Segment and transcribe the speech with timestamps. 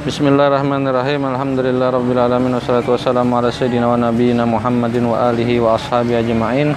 [0.00, 1.28] Bismillahirrahmanirrahim.
[1.28, 6.72] Alhamdulillah rabbil alamin wassalatu wassalamu ala sayyidina wa nabiyyina Muhammadin wa alihi wa ashabihi ajma'in.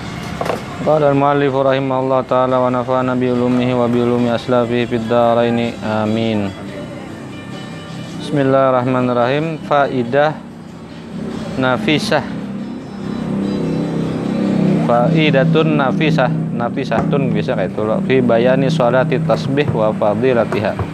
[0.83, 5.55] Qala al-muallif rahimahullah taala wa nafa'ana bi ulumihi wa bi ulumi aslafihi fid dharain.
[5.87, 6.51] Amin.
[8.19, 9.55] Bismillahirrahmanirrahim.
[9.71, 10.35] Faidah
[11.63, 12.27] nafisah.
[14.83, 16.27] Faidatun nafisah.
[16.59, 18.03] Nafisatun bisa kayak itu loh.
[18.03, 20.92] Fi bayani sholati tasbih wa fadilatiha.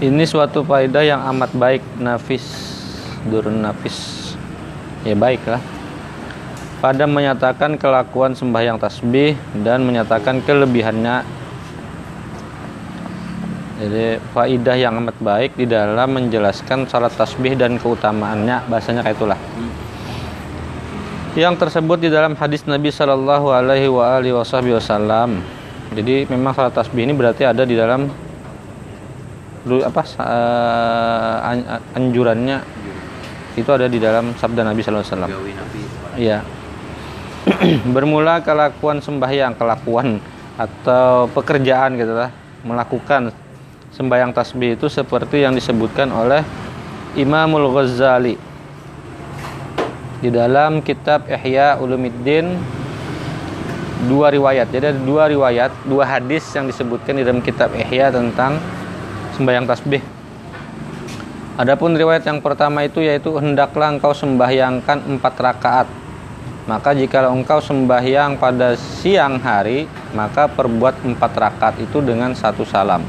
[0.00, 2.44] Ini suatu faedah yang amat baik nafis
[3.28, 4.32] durun nafis.
[5.04, 5.60] Ya baik lah
[6.80, 11.22] pada menyatakan kelakuan sembahyang tasbih dan menyatakan kelebihannya.
[13.80, 18.68] Jadi faidah yang amat baik di dalam menjelaskan salat tasbih dan keutamaannya.
[18.72, 19.40] Bahasanya kayak itulah.
[21.36, 23.88] Yang tersebut di dalam hadis Nabi Shallallahu Alaihi
[24.32, 25.44] Wasallam.
[25.92, 28.08] Jadi memang salat tasbih ini berarti ada di dalam
[29.60, 32.64] dulu apa uh, anjurannya
[33.58, 35.32] itu ada di dalam sabda Nabi Sallallahu Alaihi Wasallam.
[36.16, 36.38] Iya.
[37.94, 40.20] Bermula kelakuan sembahyang, kelakuan
[40.56, 42.30] atau pekerjaan gitu lah,
[42.62, 43.32] melakukan
[43.90, 46.44] sembahyang tasbih itu seperti yang disebutkan oleh
[47.18, 48.38] Imamul Ghazali
[50.20, 52.60] di dalam kitab Ihya Ulumuddin
[54.06, 54.68] dua riwayat.
[54.70, 58.60] Jadi ada dua riwayat, dua hadis yang disebutkan di dalam kitab Ihya tentang
[59.40, 60.04] sembahyang tasbih.
[61.56, 65.88] Adapun riwayat yang pertama itu yaitu hendaklah engkau sembahyangkan empat rakaat.
[66.68, 73.00] Maka jika engkau sembahyang pada siang hari, maka perbuat empat rakaat itu dengan satu salam.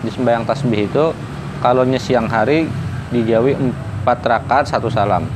[0.00, 1.12] Di sembahyang tasbih itu,
[1.60, 2.64] kalau siang hari
[3.12, 5.28] dijauhi empat rakaat satu salam.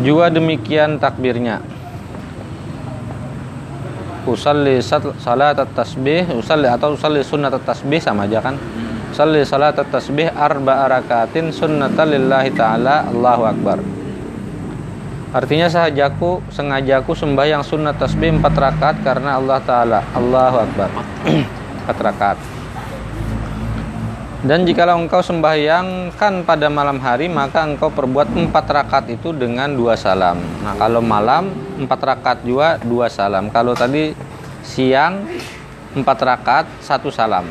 [0.00, 1.60] Juga demikian takbirnya
[4.34, 8.60] usalli salat tasbih usalli atau usalli sunnat tasbih sama aja kan?
[9.08, 13.78] Usalli salat tasbih arba rakatin sunnatan lillahi ta'ala Allahu Akbar.
[15.28, 20.88] Artinya sahajaku sengajaku sembahyang sunnat tasbih empat rakaat karena Allah Ta'ala Allahu Akbar.
[21.84, 22.57] Empat rakaat
[24.38, 29.98] dan jikalau engkau sembahyangkan pada malam hari maka engkau perbuat empat rakaat itu dengan dua
[29.98, 30.38] salam.
[30.62, 33.50] Nah kalau malam empat rakaat juga dua salam.
[33.50, 34.14] Kalau tadi
[34.62, 35.26] siang
[35.90, 37.50] empat rakaat satu salam.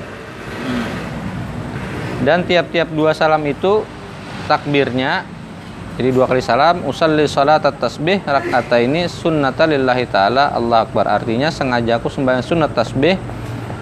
[2.23, 3.83] Dan tiap-tiap dua salam itu
[4.47, 5.27] takbirnya
[5.99, 11.49] jadi dua kali salam usalli salat tasbih rakaat ini sunnata lillahi ta'ala Allah Akbar artinya
[11.49, 13.17] sengaja aku sembahyang sunat tasbih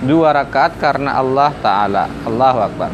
[0.05, 2.05] dua rakaat karena Allah Ta'ala.
[2.23, 2.91] Allahu Akbar.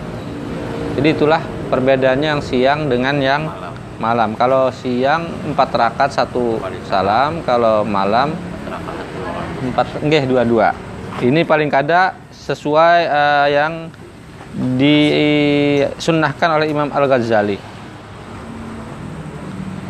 [0.98, 3.52] Jadi itulah perbedaannya yang siang dengan yang
[4.00, 4.34] malam.
[4.40, 6.58] Kalau siang empat rakaat satu
[6.88, 7.44] salam.
[7.44, 8.34] Kalau malam
[9.62, 10.74] empat enggak dua-dua.
[11.22, 13.74] Ini paling kada sesuai uh, yang
[14.80, 17.60] disunnahkan oleh Imam Al-Ghazali.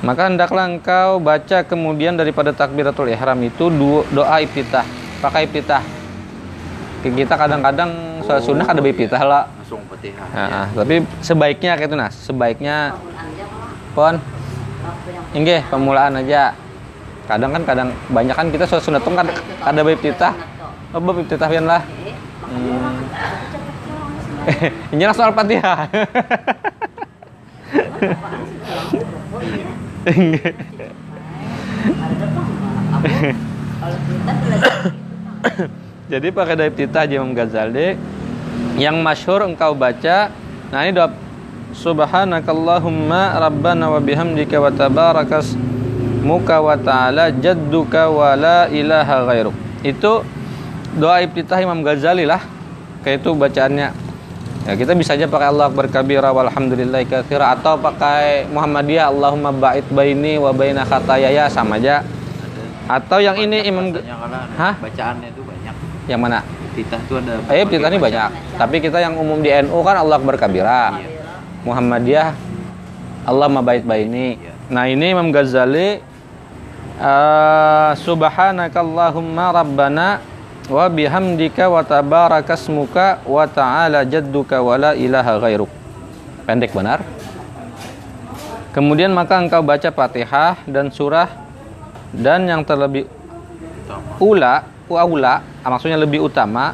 [0.01, 3.69] Maka hendaklah engkau baca kemudian daripada takbiratul ihram itu
[4.09, 4.81] doa iftitah
[5.21, 6.00] pakai iftitah
[7.09, 8.37] kita kadang-kadang oh.
[8.37, 9.49] sunnah ada bipitah lah.
[9.57, 9.81] Langsung
[10.37, 12.13] nah, tapi sebaiknya kayak itu nas.
[12.13, 12.93] Sebaiknya
[13.97, 14.21] pon.
[15.33, 16.53] Inge pemulaan aja.
[17.25, 19.25] Kadang kan kadang banyak kan kita sudah sunat tuh kan
[19.65, 20.37] ada bipitah
[20.93, 21.81] oh bipitah pian lah.
[22.51, 22.99] Hmm.
[24.93, 25.85] ini soal fatihah
[36.11, 37.95] Jadi pakai daib titah Imam Ghazali
[38.75, 40.27] yang masyhur engkau baca.
[40.67, 41.07] Nah ini doa
[41.71, 45.55] Subhanakallahumma rabbana wa bihamdika wa tabarakas
[46.19, 49.55] muka wa ta'ala jadduka wa la ilaha ghairuk.
[49.87, 50.27] Itu
[50.99, 52.43] doa ibtitah Imam Ghazali lah.
[53.07, 53.87] Kayak itu bacaannya.
[54.67, 60.35] Ya kita bisa aja pakai Allah berkabira walhamdulillah katsira atau pakai Muhammadiyah Allahumma ba'id baini
[60.35, 62.03] wa baina khatayaya sama aja.
[62.91, 63.95] Atau yang ini Imam
[64.59, 64.75] Hah?
[64.75, 65.40] Bacaannya itu
[66.09, 66.41] yang mana?
[66.71, 67.33] Titah itu ada.
[67.51, 68.29] Eh, titah ini banyak.
[68.55, 70.97] Tapi kita yang umum di NU kan Allah berkabira.
[70.97, 71.09] Iya.
[71.67, 72.29] Muhammadiyah
[73.27, 74.39] Allah mabait baini.
[74.39, 74.53] Iya.
[74.71, 75.99] Nah, ini Imam Ghazali
[76.97, 80.23] uh, subhanakallahumma rabbana
[80.71, 85.71] wa bihamdika wa tabarakasmuka wa ta'ala jadduka wa la ilaha ghairuk.
[86.47, 87.03] Pendek benar.
[88.71, 91.27] Kemudian maka engkau baca Fatihah dan surah
[92.15, 93.03] dan yang terlebih
[94.15, 96.73] ula ula maksudnya lebih utama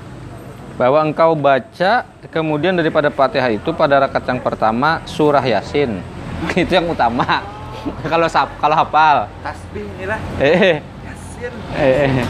[0.78, 6.00] bahwa engkau baca kemudian daripada Fatihah itu pada rakaat yang pertama surah Yasin.
[6.54, 7.42] itu yang utama.
[8.12, 8.30] kalau
[8.62, 10.20] kalau hafal tasbih inilah.
[10.38, 10.78] Eh.
[11.02, 11.54] Yasin.
[11.74, 12.22] Eh.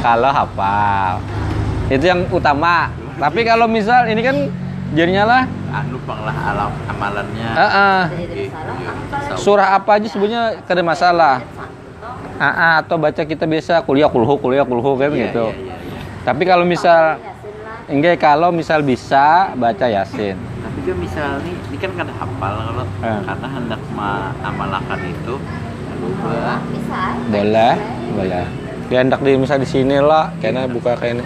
[0.00, 1.20] Kalau hafal.
[1.92, 2.88] Itu yang utama.
[3.20, 4.48] Tapi kalau misal ini kan
[4.96, 5.42] jadinya lah
[5.74, 8.02] anu panglah alam amalannya ah, ah.
[9.34, 11.42] Surah apa aja sebenarnya kada masalah
[12.36, 15.74] ah, ah, atau baca kita biasa kuliah kulhu kuliah kulhu kan Iya, gitu iya, iya,
[15.76, 15.98] iya.
[16.22, 17.18] tapi kalau misal
[17.84, 20.40] enggak kalau misal bisa baca yasin.
[20.64, 23.20] Tapi kan misal nih ini kan kada hafal kalau Eh.
[23.22, 25.34] karena hendak mengamalkan itu.
[27.28, 27.74] Boleh.
[28.12, 28.46] Boleh
[28.84, 31.24] dia hendak di misal di sini lah kayaknya buka kayak ini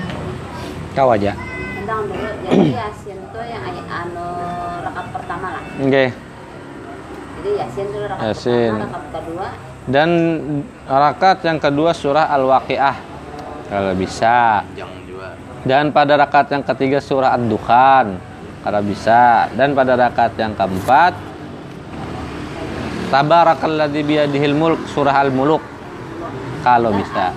[0.94, 1.34] kau aja.
[1.34, 2.30] Tentang dulu.
[2.46, 4.28] Jadi yasin tuh yang anu
[4.82, 5.62] rakaat pertama lah.
[5.78, 6.10] Enggak.
[7.38, 9.46] Jadi yasin tuh rakaat pertama rakaat kedua
[9.88, 10.08] dan
[10.84, 12.96] rakaat yang kedua surah al-waqiah.
[13.72, 14.60] Kalau bisa.
[15.64, 18.20] Dan pada rakaat yang ketiga surah ad-dukhan.
[18.60, 19.48] Kalau bisa.
[19.56, 21.16] Dan pada rakaat yang keempat
[23.08, 25.64] tabarakalladzi biyadihil mulk surah al-muluk.
[26.60, 27.32] Kalau bisa.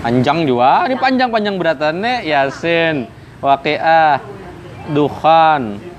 [0.00, 0.88] Panjang juga.
[0.88, 3.12] Ini panjang-panjang beratannya yasin.
[3.44, 4.24] Waqiah
[4.88, 5.91] dukhan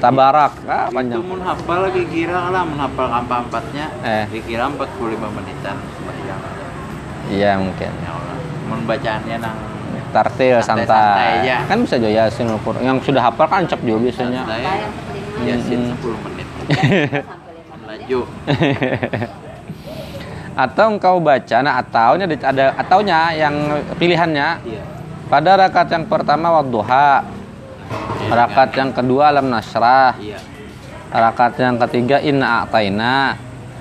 [0.00, 0.52] tabarak.
[0.64, 4.24] Ah, panjang mun hafal lagi kira lah menghafal empat empatnya Eh.
[4.30, 4.88] dikira 45
[5.28, 6.40] menitan sembahyang
[7.28, 7.92] iya mungkin.
[8.00, 9.56] Ya Allah mun bacaannya nang
[10.10, 11.62] tartil santai, aja.
[11.70, 12.82] kan bisa juga yasin Al-Qur'an.
[12.82, 14.42] yang sudah hafal kan cep juga biasanya.
[14.42, 14.64] Santai
[15.44, 15.94] yasin Hmm.
[15.94, 16.46] 10 menit.
[17.86, 18.20] Laju
[20.56, 23.54] atau engkau baca nah ataunya ada- ada ataunya yang
[23.96, 24.48] pilihannya.
[24.62, 24.82] Iya.
[25.26, 27.22] Pada rakaat yang pertama wadduha
[28.30, 30.14] rakaat yang kedua alam nasrah.
[30.16, 30.38] Iya.
[31.10, 33.34] Rakaat yang ketiga inna a'taina.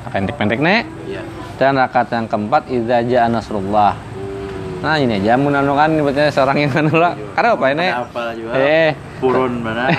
[0.10, 0.84] Pendek-pendek nek.
[1.06, 1.22] Iya.
[1.62, 3.94] Dan rakaat yang keempat idza jaa nasrullah.
[4.80, 5.92] Nah ini aja mun anu kan
[6.32, 7.14] seorang yang lah.
[7.36, 8.52] Karena apa ini Kada hafal juga.
[8.56, 8.92] Eh.
[9.20, 9.92] Purun mana?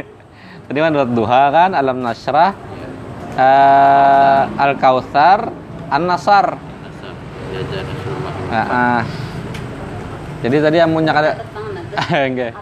[0.68, 2.52] Tadi kan wadduha kan alam nasrah.
[2.52, 2.88] Iya.
[3.40, 5.48] eh, al kautsar
[5.88, 7.14] an nasar Nasab.
[7.56, 9.00] jajan Rasulullah Ah, ah.
[10.44, 11.94] Jadi tadi amunnya kada Tetang nanti
[12.28, 12.52] enggak.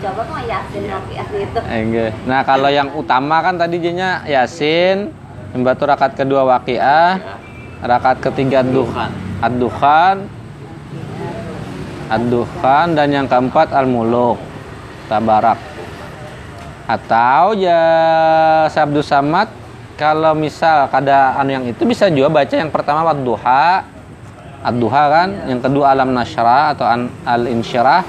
[0.00, 2.10] Mencoba kok yasin itu Enggak.
[2.24, 5.12] Nah, kalau yang utama kan tadi jadinya Yasin,
[5.52, 7.34] membantu rakaat kedua Waqiah, ya
[7.84, 9.10] rakaat ketiga duh Dukhan.
[9.44, 10.16] ad-dukhan,
[12.08, 14.40] ad-dukhan dan yang keempat al-muluk,
[15.08, 15.60] tabarak.
[16.88, 17.84] Atau ya
[18.72, 19.52] Sabdu Samad
[20.00, 23.84] kalau misal kada anu yang itu bisa juga baca yang pertama wadduha
[24.64, 28.04] ad-duha kan, yang kedua alam nasyra atau an- al-insyirah,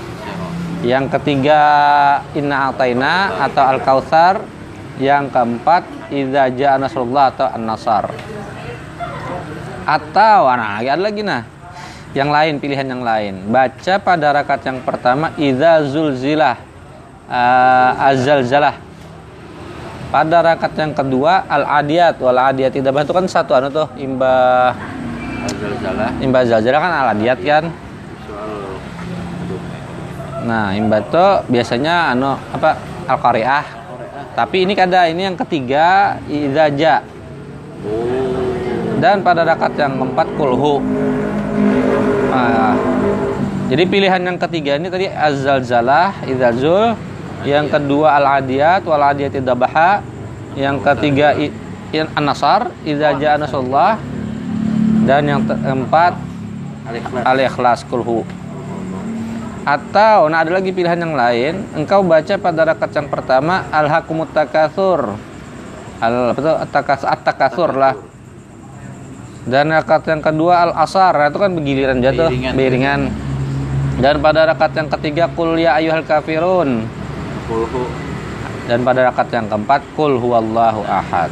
[0.82, 1.62] yang ketiga
[2.34, 4.42] inna ataina atau al kautsar
[4.98, 8.10] yang keempat idza jaa nasrullah atau an-nasar.
[9.86, 11.46] Atau nah ada lagi nah.
[12.12, 13.34] Yang lain pilihan yang lain.
[13.48, 16.60] Baca pada rakaat yang pertama idza zulzilah
[17.32, 18.76] uh, azalzalah
[20.12, 24.76] pada rakaat yang kedua al adiyat wal adiyat tidak itu kan satu anu tuh imbah
[25.42, 27.72] Azal salah imbah kan al adiyat kan
[30.52, 32.76] Nah, imbato biasanya anu apa
[33.08, 33.64] al-qari'ah.
[34.36, 36.68] Tapi ini kada ini yang ketiga idza
[37.88, 38.42] oh
[39.00, 40.84] dan pada rakaat yang keempat kulhu.
[42.36, 42.76] Ah,
[43.72, 47.00] jadi pilihan yang ketiga ini tadi az-zalzalah, idzazul,
[47.48, 50.04] yang kedua al-adiyat wal adiyat dabaha,
[50.60, 51.32] yang ketiga
[51.96, 53.96] an-nasar, idza jaa nasrullah
[55.08, 56.14] dan yang keempat
[57.24, 58.41] al-ikhlas kulhu.
[59.62, 65.14] Atau nah ada lagi pilihan yang lain, engkau baca pada rakaat yang pertama al-hakumut takatsur.
[66.02, 67.94] Al at-takas at-takatsur lah.
[69.46, 72.54] Dan rakaat yang kedua al-asar, nah, itu kan begiliran jatuh, Beiringan.
[72.58, 73.02] beiringan.
[74.02, 76.90] Dan pada rakaat yang ketiga kul ya ayyuhal kafirun.
[77.46, 77.86] kulhu
[78.66, 81.30] Dan pada rakaat yang keempat kul huwallahu ahad.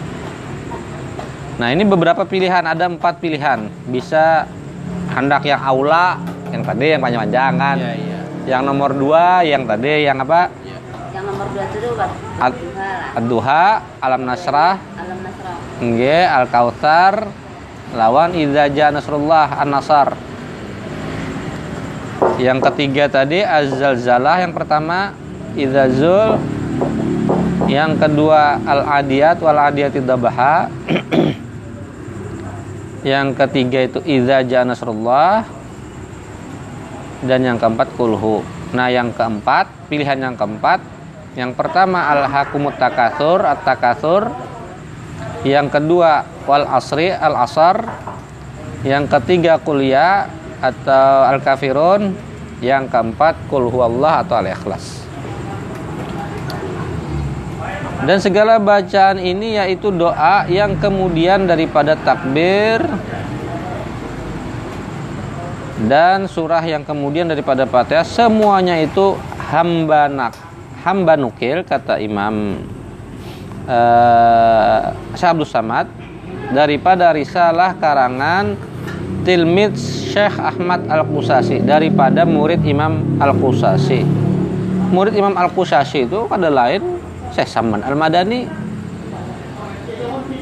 [1.57, 3.73] Nah, ini beberapa pilihan, ada empat pilihan.
[3.89, 4.45] Bisa
[5.17, 6.21] hendak yang aula,
[6.53, 7.77] yang tadi yang panjang-panjang kan.
[7.77, 8.18] iya iya
[8.49, 10.49] Yang nomor dua, yang tadi yang apa?
[10.65, 10.81] iya
[11.13, 11.89] yang nomor dua itu.
[12.41, 12.65] Ad-
[13.21, 13.65] Ad-duha,
[14.01, 17.29] alam nasrah, alam nasrah nge, al kautsar,
[17.93, 20.17] lawan idza jaa nasrullah an-nasar.
[22.41, 25.13] Yang ketiga tadi az-zalzalah, yang pertama
[25.53, 26.41] idza zul,
[27.69, 30.73] yang kedua al-adiyat wal adiyat dabaha.
[33.13, 35.58] yang ketiga itu idza jaa nasrullah
[37.23, 38.45] dan yang keempat kulhu.
[38.71, 40.79] Nah, yang keempat, pilihan yang keempat,
[41.37, 44.33] yang pertama al-hakumut takatsur, at-takatsur.
[45.45, 47.85] Yang kedua wal asri, al-asar.
[48.83, 50.27] Yang ketiga kuliah
[50.59, 52.17] atau al-kafirun.
[52.59, 54.99] Yang keempat kul huwallah atau al-ikhlas.
[58.03, 62.83] Dan segala bacaan ini yaitu doa yang kemudian daripada takbir
[65.87, 69.15] dan surah yang kemudian daripada Fatihah semuanya itu
[69.51, 70.35] hambanak.
[70.79, 72.55] hamba nukil kata Imam
[73.67, 74.83] eh
[75.15, 75.91] Syekh Abdul Samad
[76.55, 78.55] daripada risalah karangan
[79.27, 84.01] Tilmid Syekh Ahmad Al-Qusasi daripada murid Imam Al-Qusasi.
[84.89, 86.81] Murid Imam Al-Qusasi itu ada lain
[87.35, 88.47] Syekh Saman Al-Madani.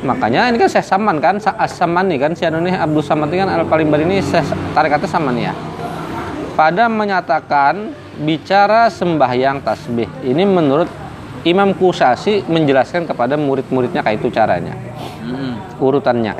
[0.03, 3.49] Makanya ini kan Syekh Saman kan, As-Samani kan, si anu nih Abdul Samad ini kan
[3.49, 5.53] Al-Palimbar ini Syekh tarikatnya Samani ya.
[6.53, 10.09] Pada menyatakan bicara sembahyang tasbih.
[10.25, 10.89] Ini menurut
[11.45, 14.73] Imam Kusasi menjelaskan kepada murid-muridnya kayak itu caranya
[15.21, 15.59] Hmm.
[15.83, 16.33] urutannya.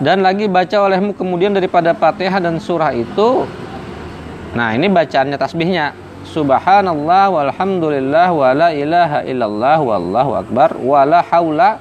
[0.00, 3.44] Dan lagi baca olehmu kemudian daripada Fatihah dan surah itu
[4.50, 5.94] Nah, ini bacaannya tasbihnya.
[6.26, 11.78] Subhanallah walhamdulillah wala ilaha illallah wallahu akbar wala haula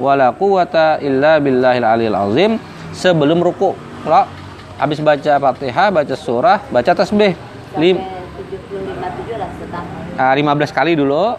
[0.00, 2.52] wala quwata illa billahil aliyil azim
[2.90, 3.76] sebelum ruku.
[4.00, 4.24] Kalau
[4.74, 7.36] habis baca Fatihah, baca surah, baca tasbih.
[7.76, 10.18] Lim, Sampai 75 lah setahun.
[10.18, 11.36] ah, 15 kali dulu.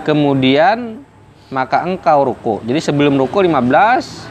[0.00, 1.02] Kemudian
[1.48, 2.54] maka engkau ruku.
[2.62, 4.28] Jadi sebelum ruku 15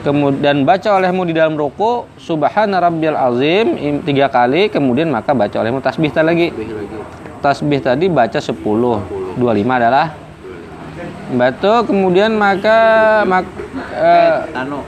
[0.00, 5.52] kemudian baca olehmu di dalam ruku subhana rabbiyal azim im- tiga kali kemudian maka baca
[5.56, 6.48] olehmu tasbih tadi lagi.
[7.40, 10.12] tasbih tadi baca 10 25 adalah
[11.34, 12.78] batu kemudian maka
[13.26, 13.46] mak,
[13.94, 14.82] eh, Anu.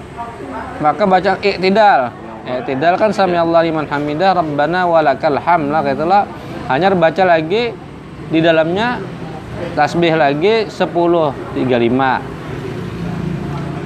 [0.82, 2.10] maka baca i'tidal.
[2.42, 6.26] I'tidal kan sami Allah liman hamidah rabbana walakal hamd lah gitu lah
[6.66, 7.70] hanya baca lagi
[8.32, 8.98] di dalamnya
[9.78, 10.74] tasbih lagi 10
[11.54, 11.62] 35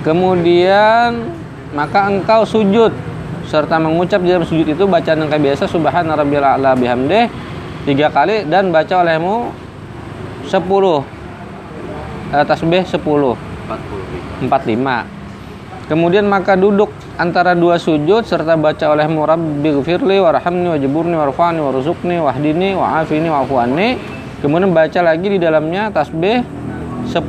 [0.07, 1.29] kemudian
[1.77, 2.95] maka engkau sujud
[3.45, 7.29] serta mengucap di dalam sujud itu bacaan yang kayak biasa subhana rabbiyal a'la bihamdih
[7.87, 9.53] tiga kali dan baca olehmu
[10.49, 11.16] 10
[12.35, 15.17] eh, tasbih 10 40 45
[15.87, 22.19] Kemudian maka duduk antara dua sujud serta baca oleh Rabbi gfirli warhamni wajiburni warfani warzuqni
[22.19, 23.95] wahdini wa'afini wa'fu anni.
[24.43, 26.43] Kemudian baca lagi di dalamnya tasbih
[27.07, 27.23] 10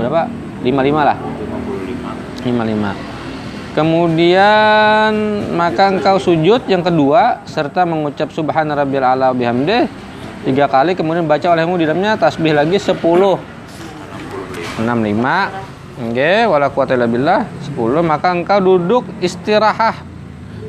[0.00, 0.24] berapa?
[0.64, 0.72] 55
[1.04, 1.20] lah.
[2.48, 3.76] 55.
[3.76, 5.12] Kemudian
[5.52, 9.84] maka engkau sujud yang kedua serta mengucap subhana rabbil ala bihamdih
[10.48, 12.96] tiga kali kemudian baca olehmu di dalamnya tasbih lagi 10
[14.78, 20.04] 65 Oke, wala quwata illa billah 10 maka engkau duduk istirahat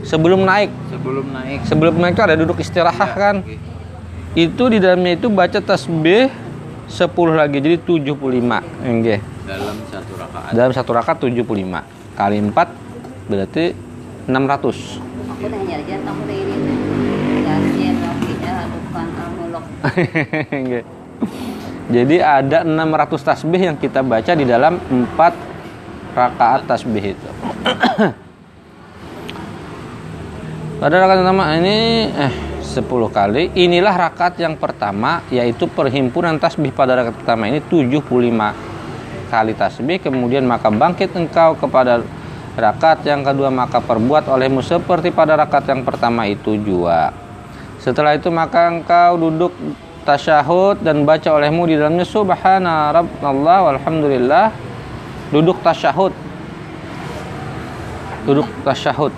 [0.07, 0.71] sebelum naik.
[0.87, 1.59] Sebelum naik.
[1.67, 3.35] Sebelum naik itu ada duduk istirahat kan.
[3.43, 3.59] Oke.
[4.39, 6.31] Itu di dalamnya itu baca tasbih
[6.87, 8.15] 10 lagi jadi 75.
[8.15, 9.19] Oke.
[9.43, 10.51] Dalam satu rakaat.
[10.55, 11.83] Dalam satu rakaat 75
[12.15, 13.75] kali 4 berarti
[14.31, 14.31] 600.
[14.31, 16.55] Aku tanya aja tamu ini.
[21.87, 25.15] Jadi ada 600 tasbih yang kita baca di dalam 4
[26.11, 27.29] rakaat tasbih itu.
[30.83, 33.55] Pada rakaat pertama ini eh 10 kali.
[33.55, 38.03] Inilah rakaat yang pertama yaitu perhimpunan tasbih pada rakaat pertama ini 75
[39.31, 42.03] kali tasbih kemudian maka bangkit engkau kepada
[42.59, 47.15] rakaat yang kedua maka perbuat olehmu seperti pada rakaat yang pertama itu jua.
[47.79, 49.55] Setelah itu maka engkau duduk
[50.07, 54.55] tasyahud dan baca olehmu di dalamnya subhana rabballah walhamdulillah.
[55.35, 56.15] Duduk tasyahud.
[58.23, 59.11] Duduk tasyahud.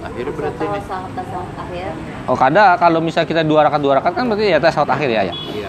[0.00, 1.92] Akhir berarti akhir.
[2.28, 5.22] oh kada kalau misal kita dua rakaat dua rakaat kan berarti ya tasyahud akhir ya
[5.28, 5.34] ya?
[5.54, 5.68] Iya.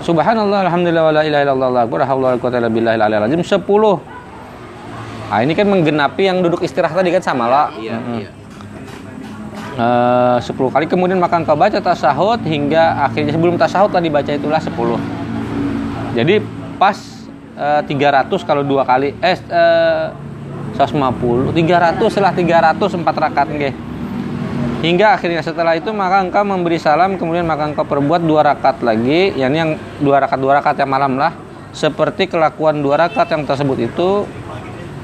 [0.00, 3.40] subhanallah alhamdulillah wala ilaha illallah allahu akbar haula quwata illa billahil aliyil azim.
[3.44, 3.60] 10
[5.28, 8.28] nah ini kan menggenapi yang duduk istirahat tadi kan sama lah Iya, iya.
[9.80, 14.60] Eh, 10 kali kemudian maka engkau baca tasahud hingga akhirnya sebelum tasahud tadi baca itulah
[14.60, 14.76] 10
[16.12, 16.44] jadi
[16.76, 16.98] pas
[17.56, 20.06] eh, 300 kalau dua kali eh, eh
[20.76, 23.74] 150 300 setelah 300 empat rakaat nggih.
[24.84, 29.32] hingga akhirnya setelah itu maka engkau memberi salam kemudian maka engkau perbuat dua rakaat lagi
[29.32, 31.32] yakni yang dua rakaat dua rakaat yang malam lah
[31.72, 34.28] seperti kelakuan dua rakaat yang tersebut itu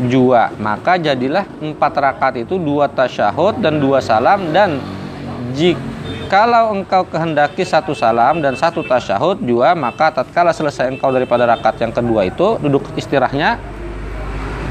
[0.05, 4.77] jua maka jadilah empat rakaat itu dua tasyahud dan dua salam dan
[5.57, 11.81] jikalau engkau kehendaki satu salam dan satu tasyahud jua maka tatkala selesai engkau daripada rakaat
[11.81, 13.57] yang kedua itu duduk istirahatnya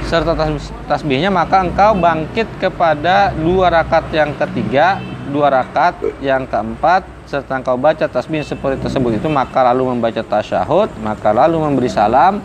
[0.06, 5.02] serta tas- tasbihnya maka engkau bangkit kepada dua rakaat yang ketiga
[5.34, 10.94] dua rakaat yang keempat serta engkau baca tasbih seperti tersebut itu maka lalu membaca tasyahud
[11.02, 12.38] maka lalu memberi salam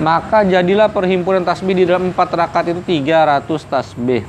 [0.00, 4.24] maka jadilah perhimpunan tasbih di dalam empat rakaat itu 300 tasbih.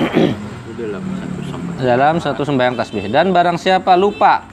[1.82, 3.10] Dalam satu sembahyang tasbih.
[3.12, 4.48] Dan barang siapa lupa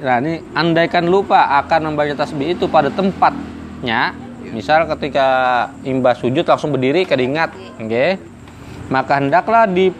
[0.00, 4.14] nah ini andaikan lupa akan membaca tasbih itu pada tempatnya
[4.54, 8.06] misal ketika imbas sujud langsung berdiri keringat oke?
[8.90, 9.94] Maka hendaklah di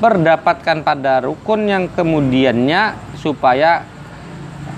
[0.00, 3.84] perdapatkan pada rukun yang kemudiannya supaya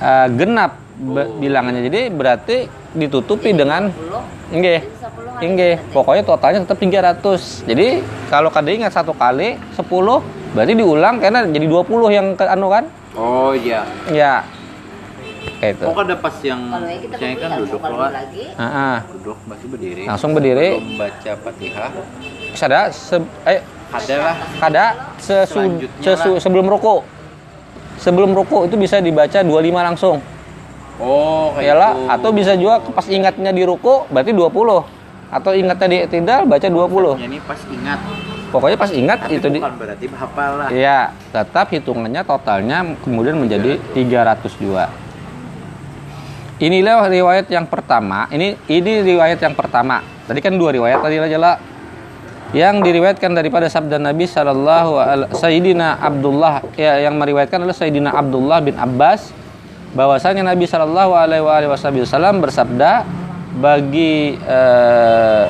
[0.02, 1.82] eh, genap be- bilangannya.
[1.82, 2.56] Jadi berarti
[2.92, 4.80] ditutupi dengan 10 nggih.
[4.80, 5.92] jadi 10 hari Nggih, berarti.
[5.92, 7.40] pokoknya totalnya tetap 300.
[7.64, 7.86] Jadi
[8.28, 12.84] kalau kada ingat satu kali 10 berarti diulang karena jadi 20 yang ke anu kan?
[13.12, 13.82] Oh iya.
[14.08, 14.46] Ya.
[15.58, 15.84] Kayak itu.
[15.84, 18.06] Oh ada pas yang ya saya kan duduk loh.
[18.08, 18.96] lagi Ah, ah.
[19.08, 20.02] Duduk masih berdiri.
[20.04, 20.68] Langsung berdiri.
[20.76, 21.90] Belum baca Fatihah.
[22.52, 23.58] Sada se- eh
[23.92, 24.36] Ada lah.
[24.58, 24.84] kada
[25.18, 25.60] sesu,
[25.98, 27.02] sesu- sebelum ruku.
[27.96, 29.50] Sebelum ruku itu bisa dibaca 25
[29.84, 30.18] langsung.
[31.00, 32.08] Oh kayak Iyalah, itu.
[32.12, 34.84] atau bisa juga pas ingatnya di ruku berarti 20.
[35.32, 37.16] Atau ingatnya di tidak baca 20.
[37.16, 37.98] Ya, ini pas ingat.
[38.52, 40.68] Pokoknya pas ingat Tapi itu di bukan berarti hafal lah.
[40.68, 44.92] Iya, tetap hitungannya totalnya kemudian menjadi 302.
[46.60, 48.28] Inilah riwayat yang pertama.
[48.28, 50.04] Ini ini riwayat yang pertama.
[50.28, 51.56] Tadi kan dua riwayat tadi lah.
[52.52, 58.60] Yang diriwayatkan daripada sabda Nabi Shallallahu alaihi Sayyidina Abdullah ya yang meriwayatkan adalah Sayyidina Abdullah
[58.60, 59.32] bin Abbas
[59.92, 63.04] bahwasanya Nabi Shallallahu alaihi wasallam bersabda
[63.60, 65.44] bagi eh,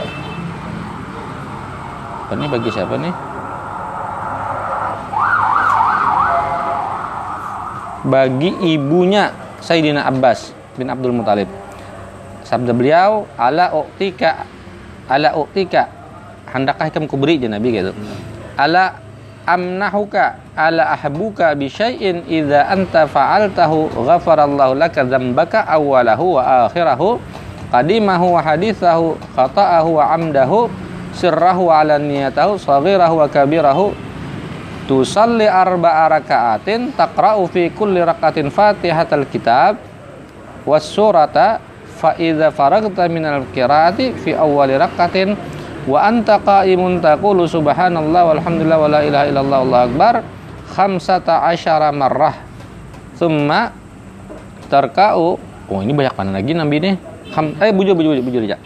[2.26, 3.14] apa nih bagi siapa nih?
[8.02, 9.30] bagi ibunya
[9.62, 11.46] Sayyidina Abbas bin Abdul Muthalib.
[12.42, 14.42] Sabda beliau, "Ala uktika
[15.06, 15.88] ala uktika
[16.50, 17.92] hendaklah kamu kuberi Nabi gitu.
[18.56, 19.01] Ala
[19.46, 27.18] amnahuka ala ahbuka bi syai'in idza anta fa'altahu ghafarallahu laka dzambaka awwalahu wa akhirahu
[27.74, 30.70] qadimahu wa hadithahu khata'ahu wa amdahu
[31.16, 33.96] sirrahu wa alaniyatahu saghirahu wa kabirahu
[34.86, 39.78] tusalli arba'a raka'atin taqra'u fi kulli raka'atin fatihatal kitab
[40.62, 41.58] was surata
[41.98, 45.34] fa idza faragta minal qira'ati fi awwali raka'atin
[45.86, 50.14] wa anta qa'imun taqulu subhanallah walhamdulillah wa la ilaha illallah allahu akbar
[50.72, 52.36] khamsata asyara marrah.
[53.20, 53.70] Thumma
[54.72, 55.36] tarka'u
[55.68, 56.94] oh ini banyak mana lagi nabi nih
[57.32, 58.60] Ham, eh bujur bujur bujur aja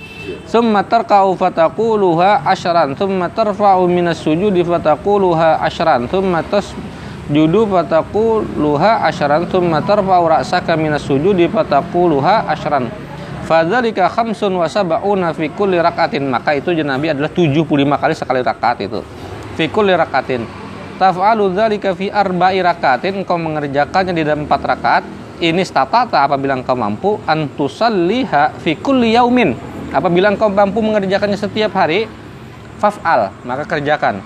[0.46, 9.83] Summa tarka'u fataquluha asyran Summa tarfa'u minas sujudi fataquluha asyran Summa tasjudu fataquluha asyran Summa
[9.87, 12.90] tarfa'u ra'saka minas sujudi fataquluha asyran
[13.46, 16.26] Fadzalika khamsun wa sab'una fi kulli rak'atin.
[16.26, 17.62] Maka itu Nabi adalah 75
[17.94, 19.00] kali sekali rakaat itu.
[19.54, 20.42] Fi kulli rakatin.
[20.98, 23.22] Taf'alu dzalika fi arba'i rakatin.
[23.22, 25.04] Engkau mengerjakannya di dalam 4 rakaat.
[25.38, 27.22] Ini statata apabila engkau mampu.
[27.22, 29.54] Antusalliha fi kulli yaumin.
[29.94, 32.11] Apabila engkau mampu mengerjakannya setiap hari
[32.82, 34.20] faf'al maka kerjakan.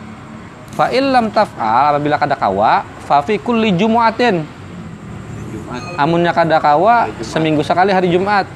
[0.73, 4.43] Fa illam taf'al apabila kada kawa fa fi kulli jumu'atin.
[6.01, 8.47] Amunnya kada kawa seminggu sekali hari Jumat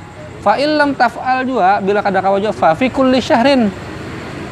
[0.45, 3.73] fa illam taf'al juga bila kada kawa juga fa fi kulli syahrin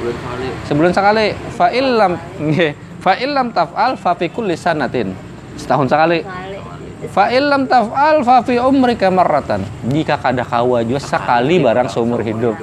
[0.01, 0.49] Bulan kali.
[0.65, 5.13] sebulan sekali fa illam nggih, fa illam taf'al fa fi kulli sanatin
[5.61, 6.57] setahun sekali Kali.
[7.03, 9.67] Fa illam taf'al fa fi umrika marratan.
[9.91, 12.55] Jika kada kawa juga sekali barang seumur hidup.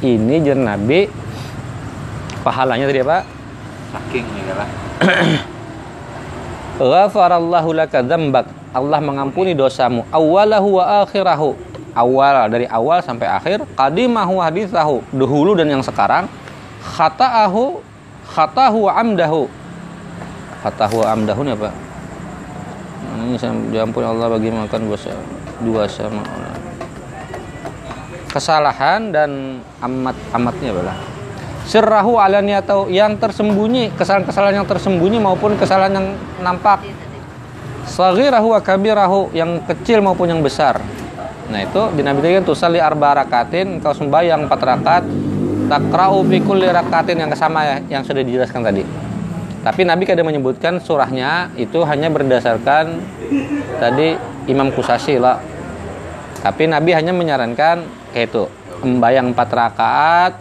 [0.00, 1.04] Ini jen Nabi
[2.40, 3.28] pahalanya tadi apa?
[3.92, 4.68] Saking ya lah.
[6.80, 8.48] Ghafarallahu laka dzambak.
[8.72, 11.52] Allah mengampuni dosamu awalahu wa akhirahu.
[11.94, 16.26] Awal dari awal sampai akhir, qadimahu hadithahu, dahulu dan yang sekarang,
[16.82, 17.78] khata'ahu
[18.34, 19.46] khatahu amdahu.
[20.66, 21.70] Khatahu amdahu ini apa?
[23.14, 23.36] Ini
[23.70, 24.80] diampuni Allah bagi makan
[25.62, 26.58] dua sama orang.
[28.34, 30.98] Kesalahan dan amat amatnya adalah
[31.64, 36.08] sirrahu atau yang tersembunyi kesalahan-kesalahan yang tersembunyi maupun kesalahan yang
[36.44, 36.84] nampak
[37.88, 40.76] saghirahu wa kabirahu yang kecil maupun yang besar
[41.54, 45.04] nah itu di Nabi kan tusalli arba rakatin engkau sembahyang empat rakaat
[45.70, 48.82] takra'u fi kulli rakatin yang sama ya yang sudah dijelaskan tadi
[49.62, 52.98] tapi Nabi kadang menyebutkan surahnya itu hanya berdasarkan
[53.78, 54.18] tadi
[54.50, 55.38] Imam Kusasi lah
[56.42, 58.50] tapi Nabi hanya menyarankan kayak itu
[58.82, 60.32] membayang empat rakaat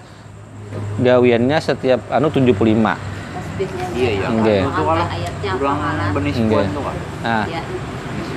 [0.97, 3.13] gawiannya setiap anu 75
[3.53, 4.27] Tasbihnya Iya ya.
[4.33, 4.61] Nggih.
[4.65, 5.51] Itu kalau ayatnya
[6.09, 6.97] benih tuh kan.
[7.21, 7.61] nah Ya.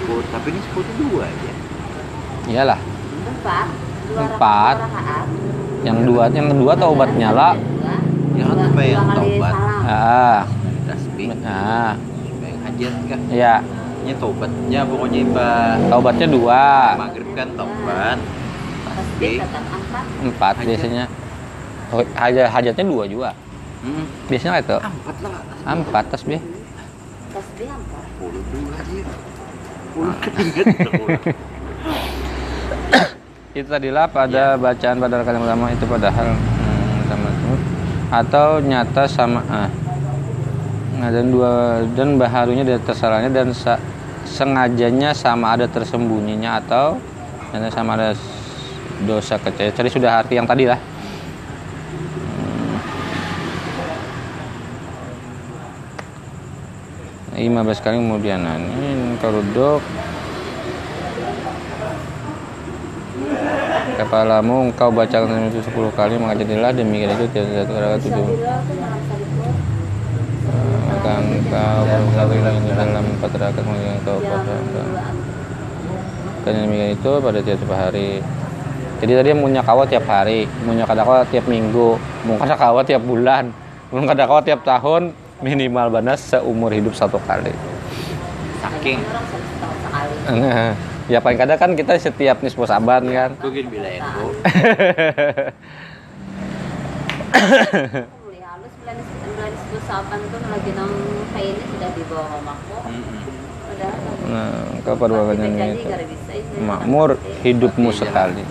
[0.07, 1.56] Tapi ini itu dua aja.
[2.46, 3.66] Iyalah empat.
[4.06, 4.76] Dua Empat.
[5.82, 7.94] yang dua yang kedua taubatnya lah Dua.
[8.32, 9.54] Ya kan Dua- supaya dua yang taubat.
[9.85, 10.40] ah
[10.85, 11.28] Tasbih.
[11.37, 11.90] nah
[12.22, 13.18] Supaya yang hajat kah?
[13.28, 13.54] ya
[13.98, 15.88] Ini taubatnya pokoknya ibadah.
[15.88, 16.62] taubatnya dua
[16.96, 18.18] Maghrib kan taubat.
[18.87, 20.24] Tasbih Tasbih.
[20.24, 20.54] empat.
[20.61, 21.04] biasanya
[21.88, 23.30] oh, hajat hajatnya dua juga
[23.76, 24.02] Hmm.
[24.26, 25.42] biasanya itu Empat lah.
[25.68, 26.40] empat tasbih
[27.28, 28.04] Tasbih empat.
[28.16, 29.02] Puluh dua aja.
[29.92, 30.66] Puluh keringet.
[33.57, 37.29] itu tadilah pada bacaan pada rakaat yang pertama itu padahal hmm, sama
[38.12, 39.71] atau nyata sama ah
[40.97, 43.81] Nah, dan dua dan baharunya dan tersalahnya dan sa-
[44.25, 46.97] sengajanya sama ada tersembunyinya atau
[47.53, 48.16] dan sama ada
[49.05, 49.77] dosa kecil.
[49.77, 50.81] Jadi sudah arti yang tadi lah.
[57.37, 57.61] Hmm.
[57.69, 59.45] 15 kali kemudian nah, ini kalau
[63.96, 68.26] kepalamu engkau bacakan itu 10 kali maka jadilah demikian itu tidak satu rakaat tujuh.
[70.87, 74.87] Maka engkau berkali lagi dalam empat rakaat kemudian engkau kosongkan.
[76.44, 78.11] Dan demikian itu pada tiap hari.
[78.96, 83.52] Jadi tadi punya kawat tiap hari punya kadakwa tiap minggu mau kadakwa tiap bulan
[83.92, 85.12] mau kadakwa tiap tahun
[85.44, 87.52] minimal banas seumur hidup satu kali.
[88.64, 89.00] Saking.
[91.07, 93.31] Ya paling kadang kan kita setiap nisfu saban kan.
[93.38, 94.27] Gue gini bilain bu.
[98.27, 98.97] Mulai halus bulan
[99.35, 100.92] bulan sepuluh saban tuh lagi nang
[101.35, 102.77] kainnya sudah di bawah mamaku
[103.66, 103.92] udah
[104.31, 105.90] nah jadi itu
[106.38, 108.47] itu makmur hidupmu sekali.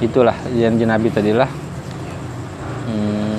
[0.00, 1.48] Itulah janji Nabi tadi lah.
[2.88, 3.35] Hmm.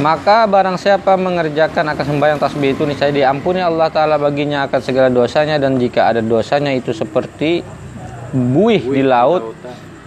[0.00, 5.12] Maka barang siapa mengerjakan akan sembahyang tasbih itu niscaya diampuni Allah Ta'ala baginya akan segala
[5.12, 5.60] dosanya.
[5.60, 7.60] Dan jika ada dosanya itu seperti
[8.32, 9.52] buih di laut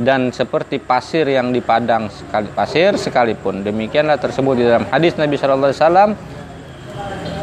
[0.01, 3.61] dan seperti pasir yang di padang sekali pasir sekalipun.
[3.61, 6.09] Demikianlah tersebut di dalam hadis Nabi Shallallahu Alaihi Wasallam.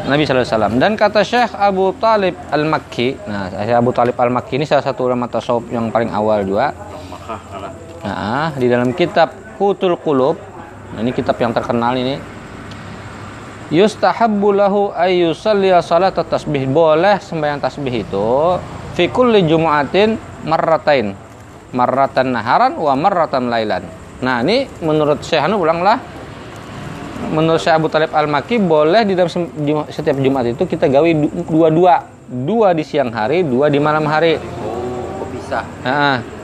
[0.03, 0.73] Nabi Wasallam.
[0.83, 4.83] Dan kata Syekh Abu Talib Al Makki nah Syekh Abu Talib Al Makki ini salah
[4.83, 6.75] satu ulama tasawuf yang paling awal juga.
[8.03, 10.35] Nah, di dalam kitab Kutul Qulub,
[10.93, 12.21] nah, ini kitab yang terkenal ini.
[13.73, 16.69] Yustahabbu lahu ay yusalliya salat tasbih.
[16.69, 18.29] Boleh sembahyang tasbih itu
[18.93, 21.17] fi kulli jumu'atin marratain.
[21.73, 23.81] Marratan naharan wa marratan lailan.
[24.21, 25.97] Nah, ini menurut Syekh Anu ulanglah
[27.33, 29.31] menurut Syekh Abu Talib Al-Maki boleh di dalam
[29.89, 32.13] setiap Jumat itu kita gawe du- dua-dua.
[32.23, 34.37] Dua di siang hari, dua di malam hari.
[34.37, 35.61] Oh, bisa?
[35.85, 36.42] Nah.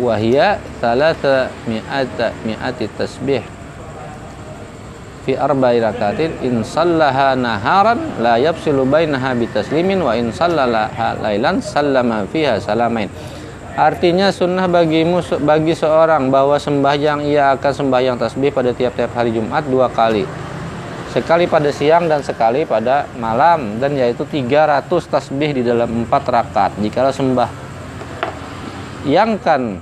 [0.00, 3.44] Wahia salasa mi'ata mi'ati tasbih
[5.28, 12.24] fi arba'i rakatin in sallaha naharan la yafsilu bainaha bitaslimin wa in sallaha lailan sallama
[12.32, 13.12] fiha salamain
[13.76, 19.62] Artinya sunnah bagimu bagi seorang bahwa sembahyang ia akan sembahyang tasbih pada tiap-tiap hari Jumat
[19.70, 20.26] dua kali.
[21.14, 23.78] Sekali pada siang dan sekali pada malam.
[23.78, 26.76] Dan yaitu 300 tasbih di dalam empat rakaat.
[26.82, 27.48] Jikalau sembah
[29.08, 29.80] yang kan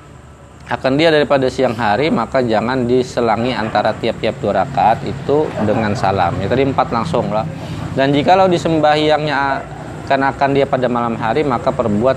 [0.68, 6.36] akan dia daripada siang hari maka jangan diselangi antara tiap-tiap dua rakaat itu dengan salam
[6.40, 7.48] ya tadi empat langsung lah
[7.96, 9.64] dan jikalau disembahyangnya
[10.04, 12.16] akan akan dia pada malam hari maka perbuat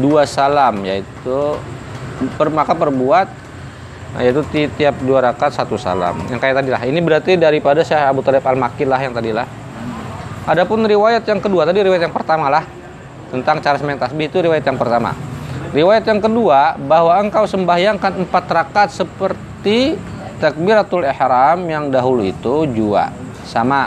[0.00, 1.60] dua salam yaitu
[2.36, 3.40] per, maka perbuat
[4.10, 6.18] Nah, yaitu ti- tiap dua rakaat satu salam.
[6.26, 6.82] Yang kayak tadi lah.
[6.82, 9.46] Ini berarti daripada Syekh Abu Talib Al-Makki lah yang tadi lah.
[10.50, 12.66] Adapun riwayat yang kedua tadi riwayat yang pertama lah
[13.30, 15.14] tentang cara sembahyang tasbih itu riwayat yang pertama.
[15.70, 19.94] Riwayat yang kedua bahwa engkau sembahyangkan empat rakaat seperti
[20.42, 23.14] takbiratul ihram yang dahulu itu jua.
[23.46, 23.86] Sama.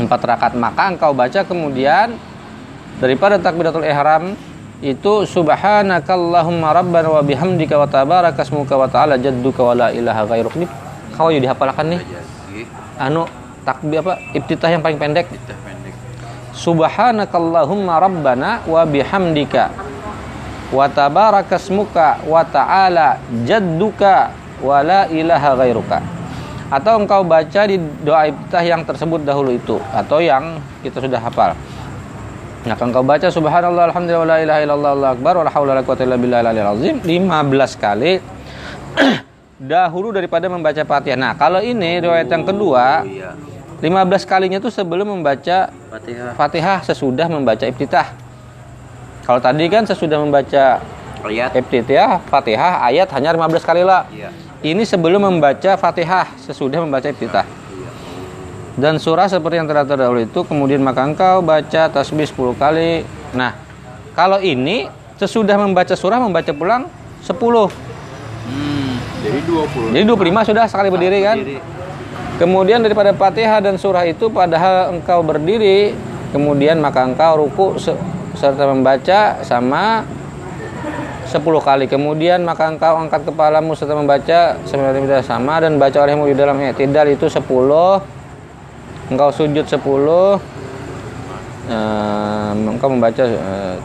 [0.00, 0.56] Empat rakaat.
[0.56, 2.16] Maka engkau baca kemudian
[2.96, 4.32] daripada takbiratul ihram
[4.80, 10.56] itu subhanakallahumma rabbana wa bihamdika wa tabaraka ismuka wa ta'ala jadduka wa la ilaha ghairuk.
[10.56, 10.66] Ini
[11.12, 12.00] kau ya dihafalkan nih.
[12.00, 12.62] Jadi,
[12.96, 13.28] anu
[13.68, 14.16] takbir apa?
[14.32, 15.28] Ibtitah yang paling pendek.
[16.54, 19.83] subhanakallahumma rabbana wa bihamdika
[20.74, 25.98] wa tabaraka ismuka wa ta'ala jadduka wa la ilaha ghairuka
[26.74, 31.54] atau engkau baca di doa ibtitah yang tersebut dahulu itu atau yang kita sudah hafal
[32.64, 35.76] Nah, engkau baca subhanallah alhamdulillah wa la ilaha illallah Allahu akbar wa la haula wa
[35.76, 38.12] la quwwata illa billahil aliyil azim 15 kali
[39.60, 41.18] dahulu daripada membaca Fatihah.
[41.20, 43.36] Nah, kalau ini riwayat yang kedua Oh, iya.
[43.84, 46.32] 15 kalinya itu sebelum membaca Fatihah.
[46.40, 48.16] Fatihah sesudah membaca iftitah.
[49.24, 50.84] Kalau tadi kan sesudah membaca
[51.24, 51.56] Lihat.
[51.56, 54.04] iftitah, Fatihah ayat hanya 15 kali lah.
[54.12, 54.28] Iya.
[54.60, 57.48] Ini sebelum membaca Fatihah sesudah membaca iftitah.
[57.48, 57.90] Iya.
[58.76, 63.08] Dan surah seperti yang telah terdahulu itu kemudian maka engkau baca tasbih 10 kali.
[63.32, 63.56] Nah,
[64.12, 66.84] kalau ini sesudah membaca surah membaca pulang
[67.24, 67.72] 10.
[68.44, 69.96] Hmm, jadi 20.
[69.96, 71.40] Jadi 25 sudah sekali berdiri kan?
[71.40, 71.60] Berdiri.
[72.34, 75.94] Kemudian daripada Fatihah dan surah itu padahal engkau berdiri,
[76.34, 77.78] kemudian maka engkau ruku
[78.34, 80.04] serta membaca sama
[81.26, 81.84] 10 kali.
[81.88, 87.08] Kemudian maka engkau angkat kepalamu serta membaca sebenarnya sama dan baca olehmu di dalam i'tidal
[87.10, 87.42] itu 10.
[89.10, 90.38] Engkau sujud 10.
[91.64, 93.76] Ehm, engkau membaca eh,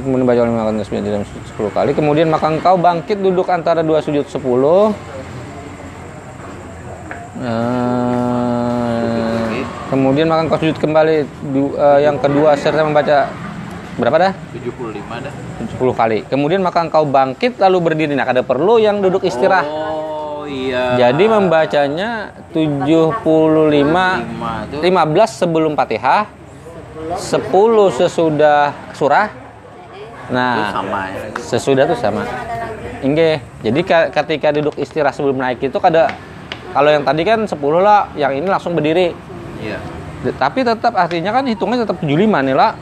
[0.00, 1.92] kemudian baca oleh makan tasbih di dalam 10 kali.
[1.92, 4.96] Kemudian maka engkau bangkit duduk antara dua sujud 10
[7.42, 9.50] Eh,
[9.90, 13.26] kemudian maka engkau sujud kembali du- eh, yang kedua serta membaca
[13.92, 14.32] berapa dah?
[14.52, 15.34] 75 dah.
[15.76, 16.18] 10 kali.
[16.24, 18.12] Kemudian maka engkau bangkit lalu berdiri.
[18.12, 19.66] Nah, ada perlu yang duduk istirahat.
[19.66, 20.96] Oh iya.
[20.98, 23.20] Jadi membacanya 75
[23.68, 24.06] lima
[24.66, 26.26] tuh 15 sebelum Fatihah,
[27.14, 27.44] 10
[27.92, 29.28] sesudah surah.
[30.22, 31.28] itu Nah, sama ya.
[31.36, 32.24] sesudah tuh sama.
[33.02, 33.42] Inge.
[33.60, 36.08] Jadi ka- ketika duduk istirahat sebelum naik itu kada
[36.72, 39.12] kalau yang tadi kan 10 lah, yang ini langsung berdiri.
[39.60, 39.76] Iya.
[40.32, 42.72] Tapi tetap artinya kan hitungnya tetap 75 nih lah.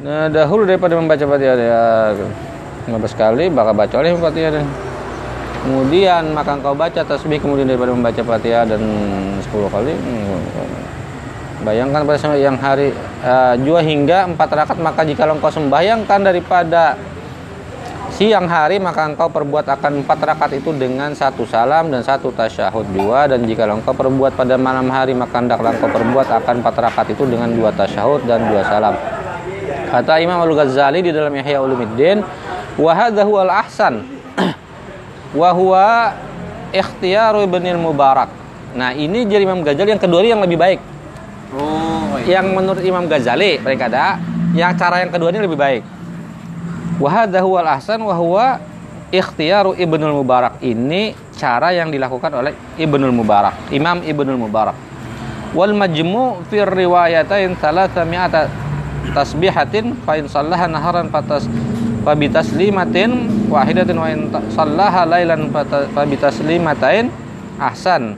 [0.00, 1.84] Nah, dahulu daripada membaca Fatihah ya
[2.88, 4.64] 15 kali bakal baca oleh Fatihah dan
[5.60, 10.40] kemudian maka engkau baca tasbih kemudian daripada membaca Fatihah dan 10 kali hmm,
[11.68, 16.96] bayangkan pada yang hari eh, jua hingga empat rakaat maka jika engkau sembahyangkan daripada
[18.08, 22.88] siang hari maka engkau perbuat akan empat rakaat itu dengan satu salam dan satu tasyahud
[22.96, 23.28] dua.
[23.28, 27.52] Dan jika engkau perbuat pada malam hari maka engkau perbuat akan empat rakaat itu dengan
[27.52, 29.19] dua tasyahud dan dua salam
[29.90, 32.22] kata Imam Al Ghazali di dalam Ihya Ulumuddin
[32.78, 34.06] wa hadza huwal ahsan
[35.40, 36.14] wa huwa
[36.70, 38.30] ikhtiyaru ibnil mubarak.
[38.78, 40.80] Nah ini jadi Imam Ghazali yang kedua ini yang lebih baik.
[41.50, 42.38] Oh iya.
[42.38, 44.22] yang menurut Imam Ghazali mereka ada
[44.54, 45.82] yang cara yang kedua ini lebih baik.
[47.02, 48.62] Wahada huwal ahsan wahwa
[49.10, 50.62] ikhtiyaru Ibnul Mubarak.
[50.62, 54.78] Ini cara yang dilakukan oleh Ibnul Mubarak Imam Ibnul Mubarak.
[55.50, 58.69] Wal majmu fi riwayatain thalathami'ata
[59.12, 61.44] tasbihatin fa in sallaha naharan fatas
[62.06, 67.12] fa bi taslimatin wahidatin wa in sallaha lailan fa bi taslimatain
[67.60, 68.16] ahsan.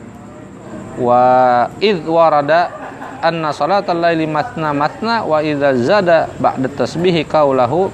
[0.93, 2.69] Wa id warada
[3.25, 7.89] anna salatal laili matna matna wa idza zada ba'da tasbihi qaulahu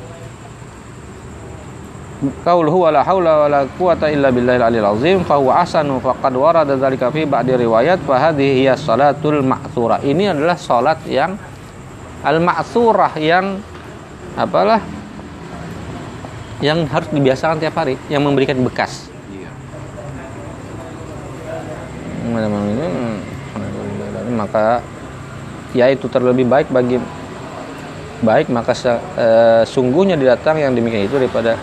[2.43, 7.15] qauluhu wala haula wala quwata illa billahil aliyil azim fa huwa ahsanu faqad warada dzalika
[7.15, 10.03] fi ba'di riwayat fa hadhihi hiya salatul ma'thura.
[10.03, 11.39] Ini adalah salat yang
[12.23, 13.63] al ma'thurah yang
[14.35, 14.83] apalah
[16.59, 19.51] yang harus dibiasakan tiap hari yang memberikan bekas Iya.
[24.29, 24.83] Maka
[25.73, 26.99] ya itu terlebih baik bagi
[28.19, 31.55] baik maka se- eh, sungguhnya didatang yang demikian itu daripada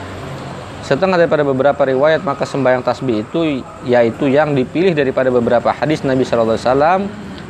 [0.86, 6.24] setengah daripada beberapa riwayat maka sembahyang tasbih itu yaitu yang dipilih daripada beberapa hadis Nabi
[6.24, 7.00] Shallallahu Alaihi Wasallam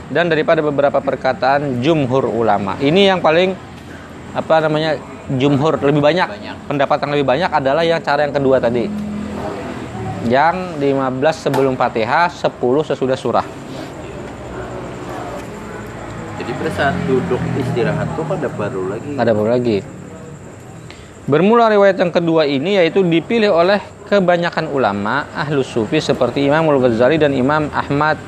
[0.10, 2.78] dan daripada beberapa perkataan jumhur ulama.
[2.78, 3.58] Ini yang paling
[4.36, 5.00] apa namanya
[5.32, 6.56] jumhur lebih banyak, Banyak.
[6.70, 8.86] pendapat yang lebih banyak adalah yang cara yang kedua tadi.
[10.26, 13.48] Yang 15 sebelum Fatihah 10 sesudah surah.
[16.42, 19.14] Jadi pada saat duduk istirahat tuh ada baru lagi.
[19.18, 19.78] ada baru lagi.
[21.26, 27.18] Bermula riwayat yang kedua ini yaitu dipilih oleh kebanyakan ulama ahlus sufi seperti Imam Al-Ghazali
[27.18, 28.22] dan Imam Ahmad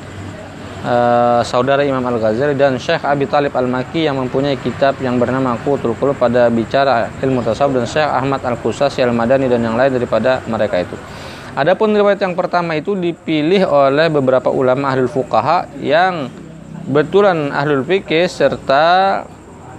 [0.88, 6.00] eh, saudara Imam Al-Ghazali dan Syekh Abi Talib Al-Maki yang mempunyai kitab yang bernama Qutul
[6.00, 10.80] Qulub pada bicara ilmu tasawuf dan Syekh Ahmad Al-Qusasi Al-Madani dan yang lain daripada mereka
[10.80, 10.96] itu.
[11.58, 16.30] Adapun riwayat yang pertama itu dipilih oleh beberapa ulama ahlul fuqaha yang
[16.88, 19.26] betulan ahlul fikih serta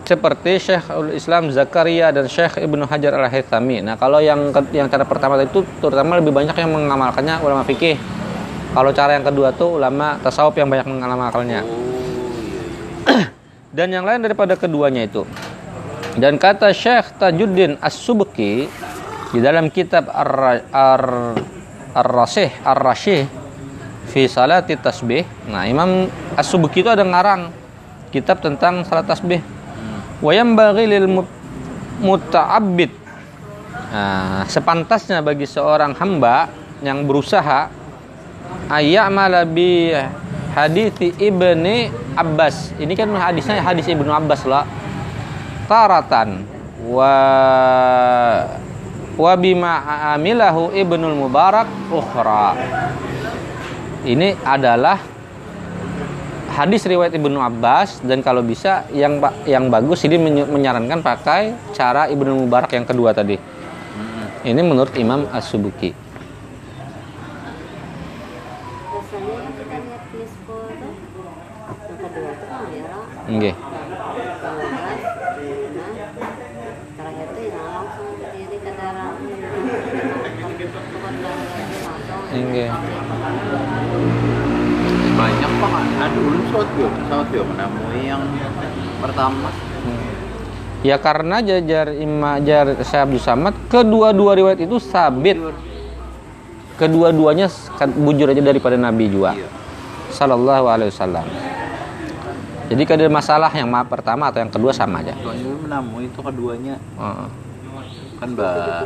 [0.03, 3.85] seperti Syekhul Islam Zakaria dan Syekh Ibnu Hajar Al Haythami.
[3.85, 8.01] Nah, kalau yang yang cara pertama itu terutama lebih banyak yang mengamalkannya ulama fikih.
[8.69, 11.61] Kalau cara yang kedua tuh ulama tasawuf yang banyak mengamalkannya.
[11.65, 13.27] Oh iya.
[13.69, 15.23] Dan yang lain daripada keduanya itu.
[16.19, 18.67] Dan kata Syekh Tajuddin As-Subki
[19.31, 21.39] di dalam kitab Ar- Ar-
[21.95, 23.29] Ar-Rasih
[24.09, 25.23] fi salati tasbih.
[25.53, 27.55] Nah, Imam As-Subki itu ada ngarang
[28.11, 29.45] kitab tentang salat tasbih.
[30.19, 31.37] Wa yanbaghi lil mut-
[32.03, 32.91] muta'abbid.
[33.95, 36.51] Nah, sepantasnya bagi seorang hamba
[36.83, 37.71] yang berusaha
[38.69, 39.93] ayyamala bi
[40.53, 42.75] hadithi ibni Abbas.
[42.77, 44.67] Ini kan hadisnya hadis ibnu Abbas lah.
[45.69, 46.43] Taratan
[46.89, 47.15] wa
[49.19, 49.83] wa bima
[50.15, 52.55] amilahu ibnul Mubarak ukhra.
[54.07, 54.97] Ini adalah
[56.55, 62.47] hadis riwayat Ibnu Abbas dan kalau bisa yang yang bagus ini menyarankan pakai cara Ibnu
[62.47, 63.39] Mubarak yang kedua tadi.
[64.47, 66.08] Ini menurut Imam As-Subuki.
[69.09, 72.85] Biasanya yang kita lihat nisfu itu yang kedua itu kan ya
[73.25, 73.55] Nggih.
[73.57, 73.65] 12,
[75.81, 75.93] nah,
[76.93, 79.17] terakhir itu ya langsung berdiri ke darah
[82.37, 82.69] Nggih.
[85.17, 85.73] Banyak pak.
[86.05, 86.21] Ada
[87.09, 88.21] saat yo menemui yang
[89.01, 89.49] pertama.
[90.85, 95.41] Ya karena jajar Imam Jar Syekh Abdul Samad kedua-dua riwayat itu sabit
[96.79, 99.35] kedua-duanya kan bujur aja daripada Nabi juga.
[99.35, 99.51] Iya.
[100.09, 101.27] sallallahu alaihi wasallam.
[102.69, 105.13] Jadi kalau masalah yang maaf pertama atau yang kedua sama aja.
[105.15, 106.81] Menamu itu keduanya.
[106.97, 107.29] Heeh.
[108.19, 108.83] kan bah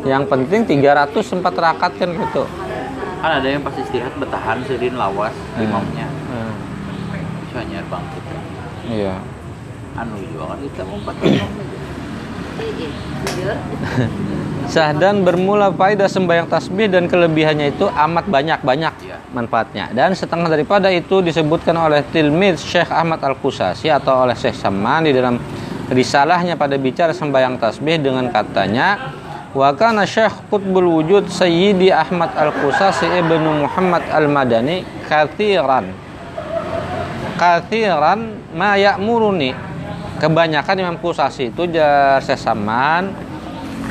[0.00, 2.48] yang penting 300 sempat rakaat kan gitu.
[3.20, 5.64] Kan ada yang pas istirahat bertahan serin lawas Hmm.
[5.66, 6.08] imamnya.
[6.24, 6.54] Hmm.
[7.52, 8.24] soalnya bangkit.
[8.86, 9.14] Iya.
[9.96, 12.45] Anu juga kan kita mau empat imam aja Iya, jujur.
[14.66, 19.22] Sahdan bermula faedah sembahyang tasbih dan kelebihannya itu amat banyak-banyak Iya.
[19.30, 19.94] manfaatnya.
[19.94, 25.14] Dan setengah daripada itu disebutkan oleh tilmid Syekh Ahmad Al-Qusasi atau oleh Syekh Saman di
[25.14, 25.38] dalam
[25.86, 29.14] risalahnya pada bicara sembahyang tasbih dengan katanya
[29.56, 35.96] Wa kana Syekh Qutbul Wujud Sayyidi Ahmad Al-Qusasi ibnu Muhammad Al-Madani kathiran
[37.40, 39.56] kathiran ma ya'muruni
[40.16, 43.12] kebanyakan Imam Qusasi itu jar Saman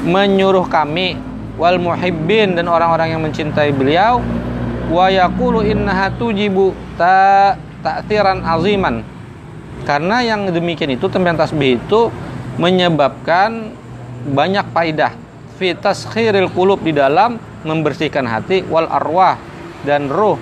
[0.06, 1.18] menyuruh kami
[1.56, 4.20] wal muhibbin dan orang-orang yang mencintai beliau
[4.92, 9.06] wa yaqulu innaha tujibu ta ta'thiran aziman.
[9.86, 12.10] Karena yang demikian itu tembakan tasbih itu
[12.58, 13.76] menyebabkan
[14.34, 15.14] banyak faidah.
[15.62, 19.38] Fi taskhiril qulub di dalam membersihkan hati wal arwah
[19.86, 20.42] dan ruh.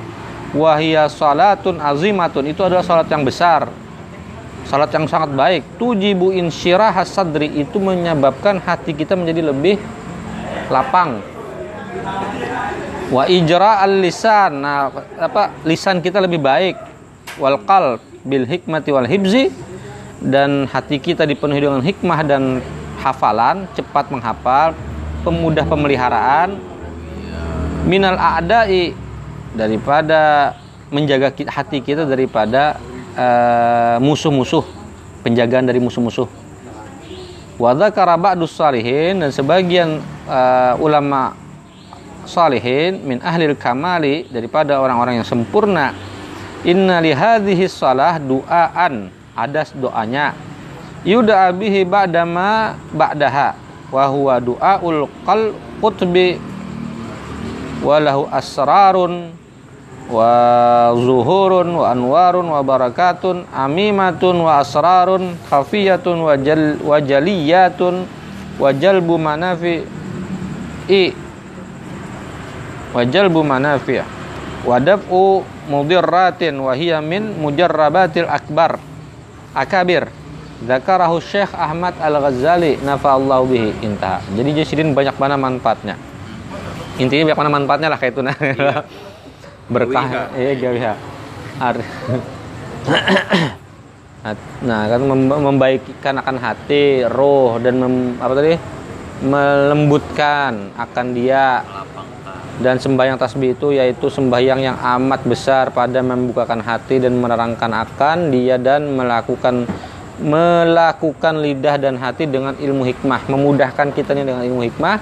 [0.53, 3.82] Wahia salatun azimatun itu adalah salat yang besar
[4.67, 5.61] salat yang sangat baik.
[5.77, 9.77] Tujibu insyirah sadri itu menyebabkan hati kita menjadi lebih
[10.71, 11.19] lapang.
[13.13, 16.75] Wa ijra al lisan nah apa lisan kita lebih baik.
[17.37, 19.51] Wal qalb bil hikmati wal hibzi.
[20.23, 22.63] Dan hati kita dipenuhi dengan hikmah dan
[23.03, 24.71] hafalan cepat menghafal
[25.27, 26.55] pemudah pemeliharaan.
[27.83, 28.95] Minal a'dai
[29.51, 30.55] daripada
[30.87, 32.79] menjaga hati kita daripada
[33.13, 34.65] eh, musuh-musuh
[35.23, 36.27] penjagaan dari musuh-musuh.
[37.57, 41.37] Wa dzakara ba'dus salihin dan sebagian eh, ulama
[42.27, 45.95] salihin min ahlil kamali daripada orang-orang yang sempurna.
[46.63, 50.31] Inna li hadhihi salah duaan ada doanya.
[51.03, 53.59] Yuda'a bihi ba'dama ba'daha
[53.91, 55.51] wa huwa du'aul qal
[55.83, 56.39] qutbi
[57.83, 59.35] wa lahu asrarun
[60.13, 68.05] wa zuhurun wa anwarun wa barakatun amimatun wa asrarun khafiyatun wa jal wa jaliyatun
[68.61, 69.81] wa jalbu manafi
[70.85, 71.17] i
[72.93, 74.05] wa jalbu manafi'
[74.61, 78.77] wa daf'u mudirratin wa hiya min mujarrabatil akbar
[79.57, 80.13] akabir
[80.63, 84.23] Zakarahu Syekh Ahmad Al-Ghazali nafa'allahu bihi intaha.
[84.31, 85.99] Jadi jasirin banyak mana manfaatnya.
[87.03, 88.35] Intinya banyak mana manfaatnya lah kayak itu nah.
[89.71, 90.93] Berkah iya gawiha.
[91.59, 91.87] Ar-
[94.63, 98.55] Nah, kan mem- membaikkan akan hati, roh dan mem- apa tadi?
[99.23, 101.63] melembutkan akan dia.
[102.53, 108.29] Dan sembahyang tasbih itu yaitu sembahyang yang amat besar pada membukakan hati dan menerangkan akan
[108.29, 109.65] dia dan melakukan
[110.21, 113.25] melakukan lidah dan hati dengan ilmu hikmah.
[113.25, 114.95] Memudahkan kita ini dengan ilmu hikmah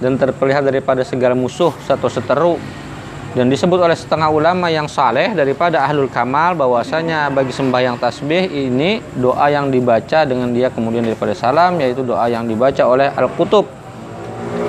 [0.00, 2.56] dan terpelihara daripada segala musuh atau seteru
[3.36, 9.04] dan disebut oleh setengah ulama yang saleh daripada ahlul kamal bahwasanya bagi sembahyang tasbih ini
[9.12, 13.68] doa yang dibaca dengan dia kemudian daripada salam yaitu doa yang dibaca oleh al-kutub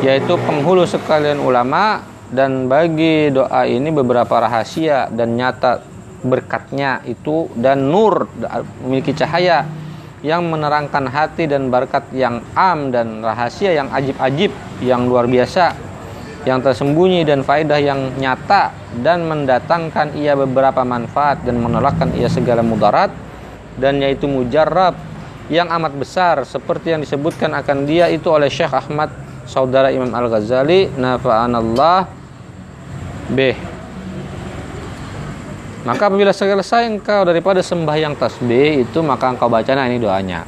[0.04, 2.04] yaitu penghulu sekalian ulama.
[2.28, 5.80] Dan bagi doa ini beberapa rahasia dan nyata
[6.28, 8.28] berkatnya itu dan nur
[8.84, 9.64] memiliki cahaya
[10.28, 14.52] yang menerangkan hati dan berkat yang am dan rahasia yang ajib-ajib
[14.84, 15.87] yang luar biasa
[16.46, 22.62] yang tersembunyi dan faedah yang nyata dan mendatangkan ia beberapa manfaat dan menolakkan ia segala
[22.62, 23.10] mudarat
[23.80, 24.94] dan yaitu mujarrab
[25.48, 29.10] yang amat besar seperti yang disebutkan akan dia itu oleh Syekh Ahmad
[29.48, 32.00] saudara Imam Al-Ghazali nafa'anallah
[33.32, 33.56] bih.
[35.88, 39.72] Maka apabila selesai engkau daripada sembahyang tasbih itu maka engkau baca.
[39.72, 40.44] Nah ini doanya.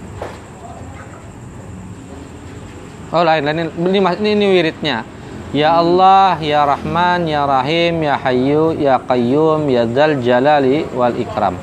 [3.16, 5.19] Oh lain lain ini, ini, ini wiridnya
[5.50, 11.58] Ya Allah, Ya Rahman, Ya Rahim, Ya Hayyu, Ya Qayyum, Ya Dzal Jalali wal Ikram.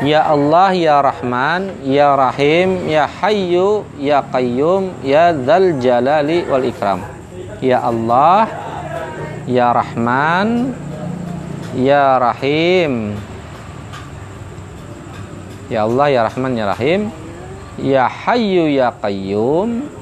[0.00, 7.04] Ya Allah, Ya Rahman, Ya Rahim, Ya Hayyu, Ya Qayyum, Ya Dzal Jalali wal Ikram.
[7.60, 8.48] Ya Allah,
[9.44, 10.72] Ya Rahman,
[11.76, 13.12] Ya Rahim.
[15.68, 17.12] Ya Allah, Ya Rahman, Ya Rahim,
[17.76, 19.97] Ya Hayyu, Ya Qayyum,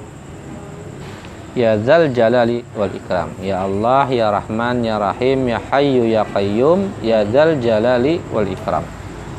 [1.57, 3.33] Ya Zal Jalali wal Ikram.
[3.41, 8.85] Ya Allah, Ya Rahman, Ya Rahim, Ya Hayyu, Ya Qayyum, Ya Zal Jalali wal Ikram.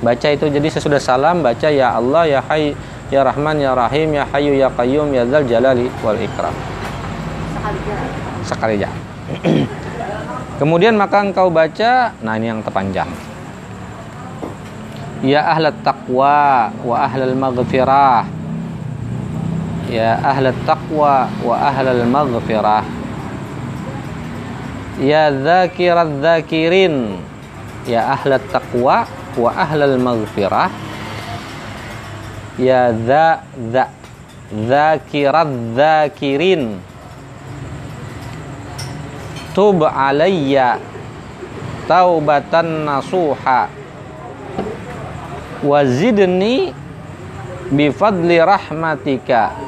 [0.02, 2.74] Baca itu jadi sesudah salam baca Ya Allah, Ya Hayy,
[3.14, 6.58] Ya Rahman, Ya Rahim, Ya Hayyu, Ya Qayyum, Ya Zal Jalali wal Ikram.
[8.42, 8.90] Sekali aja.
[10.60, 13.14] Kemudian maka engkau baca, nah ini yang terpanjang.
[15.22, 18.37] Ya ahlat taqwa wa ahlal maghfirah.
[19.88, 22.84] Ya ahlat taqwa wa ahlal maghfirah.
[25.00, 27.24] Ya dzakirat dzakirin.
[27.88, 29.08] Ya ahlat taqwa
[29.40, 30.68] wa ahlal maghfirah.
[32.60, 33.86] Ya dza dza
[34.52, 36.84] dzakirat dzakirin.
[39.56, 40.78] Tub alayya
[41.88, 43.72] taubatan nasuha
[45.64, 46.76] wazidni
[47.72, 49.67] bifadli rahmatika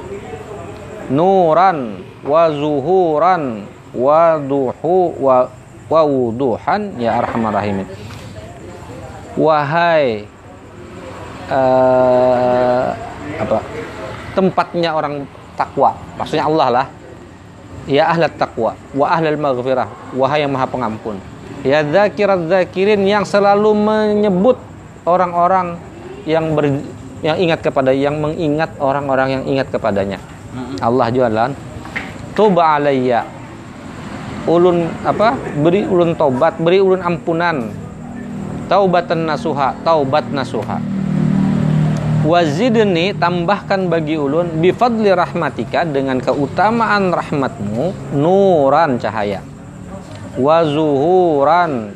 [1.09, 3.65] nuran wa zuhuran
[3.97, 5.49] wa duhu wa,
[5.89, 7.89] wa wuduhan ya arhamar rahimin.
[9.33, 10.29] Wahai
[11.49, 12.93] uh,
[13.39, 13.59] apa
[14.37, 15.25] tempatnya orang
[15.57, 16.85] takwa maksudnya Allah lah
[17.89, 21.17] ya ahlat takwa wa ahlal maghfirah wahai yang maha pengampun.
[21.65, 24.55] Ya dzakirat dzakirin yang selalu menyebut
[25.03, 25.75] orang-orang
[26.23, 26.71] yang ber,
[27.19, 30.21] yang ingat kepada yang mengingat orang-orang yang ingat kepadanya
[30.81, 31.51] Allah jualan.
[32.33, 33.25] Tuba alayya.
[34.49, 35.35] Ulun apa?
[35.59, 37.69] Beri ulun taubat beri ulun ampunan.
[38.69, 40.81] Taubatan nasuha taubat nasuha.
[42.19, 49.41] Wazidni tambahkan bagi ulun bifadli rahmatika dengan keutamaan rahmatmu nuran cahaya.
[50.37, 51.95] Wazuhuran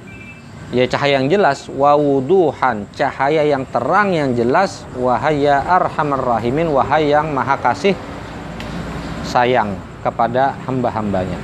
[0.74, 1.70] ya cahaya yang jelas.
[1.70, 4.88] Wawuduhan cahaya yang terang yang jelas.
[4.98, 7.94] Wahaya arhamar rahimin wahai yang maha kasih
[9.24, 11.40] sayang kepada hamba-hambanya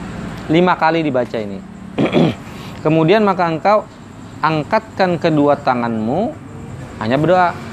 [0.52, 1.60] lima kali dibaca ini
[2.86, 3.88] kemudian maka engkau
[4.40, 6.32] angkatkan kedua tanganmu
[7.00, 7.70] hanya berdoa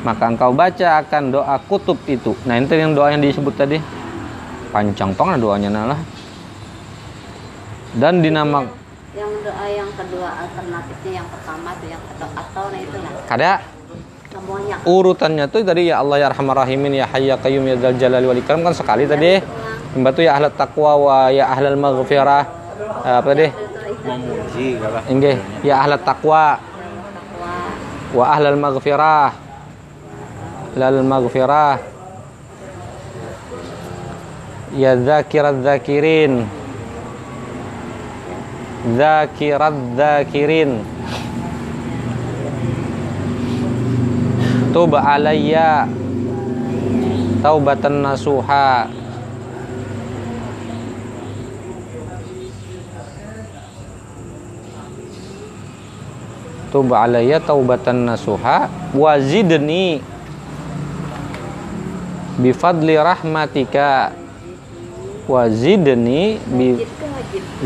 [0.00, 2.32] maka engkau baca akan doa kutub itu.
[2.48, 3.76] Nah, itu yang doa yang disebut tadi.
[4.72, 6.00] Panjang pang doanya nalah.
[7.98, 8.64] Dan dinama
[9.10, 13.12] yang doa yang kedua alternatifnya yang pertama tuh yang atau atau nah itu lah.
[13.26, 13.79] Kada.
[14.86, 18.38] Urutannya tuh tadi ya Allah ya Arhamar Rahimin ya Hayya Qayyum ya Dzal Jalali wal
[18.38, 19.42] Ikram kan sekali tadi.
[19.90, 22.44] Mbak tuh ya ahlat taqwa wa ya ahlal maghfirah.
[23.02, 23.48] Eh, Apa tadi?
[24.00, 24.80] Memuji
[25.12, 27.54] Inggih, ya ahlat taqwa Takwa.
[28.14, 29.30] wa ahlal maghfirah.
[30.78, 31.76] Lal maghfirah.
[34.78, 36.46] Ya dzakirat dzakirin.
[38.94, 40.99] Dzakirat dzakirin.
[44.70, 45.90] Tub alayya
[47.42, 48.86] taubatan nasuha.
[56.70, 58.70] Tub alayya taubatan nasuha.
[58.94, 59.98] Wazidni
[62.38, 64.14] bifadli rahmatika.
[65.26, 66.78] Wazidni bi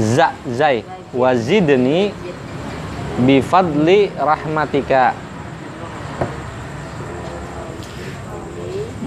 [0.00, 0.80] za zai.
[1.12, 2.16] Wazidni
[3.28, 5.12] bifadli rahmatika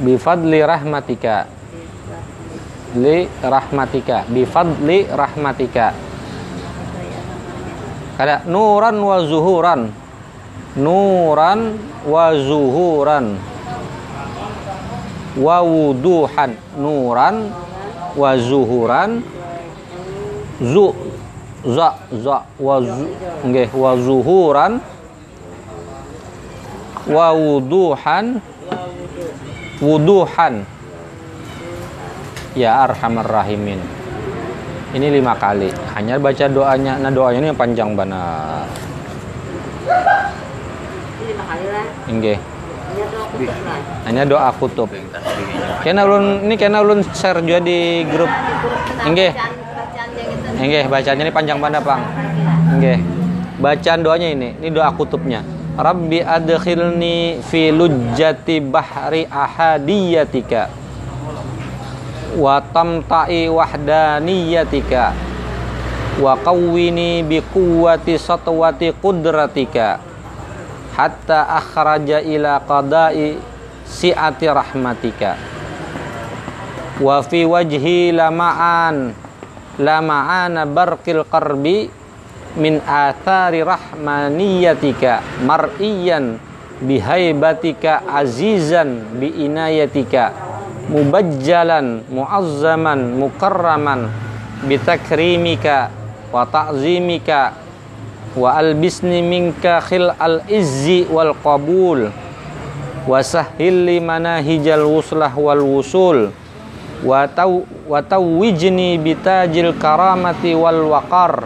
[0.02, 1.50] bifadli rahmatika.
[2.98, 4.24] Li rahmatika.
[4.30, 5.93] Bifadli rahmatika.
[8.18, 9.82] Ada nuran wa zuhuran.
[10.78, 11.60] Nuran
[12.06, 13.26] wa zuhuran.
[15.38, 16.52] Wa wuduhan.
[16.78, 17.36] Nuran
[18.18, 19.22] wa zuhuran.
[20.58, 20.93] Zu
[21.68, 23.06] za za wa zu
[23.45, 24.82] nggih wa zuhuran.
[27.06, 28.41] Wa wuduhan
[29.82, 30.65] wuduhan.
[32.57, 33.78] Ya arhamar rahimin.
[34.97, 35.69] Ini lima kali.
[35.93, 36.97] Hanya baca doanya.
[36.97, 38.65] Nah doanya ini yang panjang banget
[41.21, 41.86] Ini lima kali lah.
[42.09, 42.34] Ini
[44.07, 44.89] hanya doa kutub
[45.84, 48.32] kena ulun ini kena ulun share juga di grup.
[49.78, 50.63] Bacaannya gitu.
[50.65, 52.01] nggih bacanya ini panjang banget Bang.
[52.80, 52.97] Nggih
[53.61, 54.49] bacaan doanya ini.
[54.57, 55.45] Ini doa kutubnya
[55.78, 60.73] Rabbi adkhilni fi lujjati bahri ahadiyatika
[62.34, 65.13] wa tamta'i wahdaniyatika
[66.17, 70.01] wa qawwini bi quwwati satwati qudratika
[70.97, 73.38] hatta akhraja ila qada'i
[73.86, 75.38] si'ati rahmatika.
[76.97, 79.13] Wa fi wajhi lama'an
[79.78, 81.93] lama'ana barqil qarbi
[82.58, 86.41] min athari rahmaniyatika mar'iyan
[86.82, 90.34] bihaibatika azizan bi inayatika
[90.89, 94.10] mubajjalan muazzaman mukarraman
[94.66, 95.89] bitakrimika
[96.34, 97.53] wa ta'zimika
[98.38, 102.10] wa albisni minka khil al izzi wal qabul
[103.08, 106.30] wa sahhil li manahijal wuslah wal wusul
[107.05, 111.45] wa tawwijni bitajil karamati wal waqar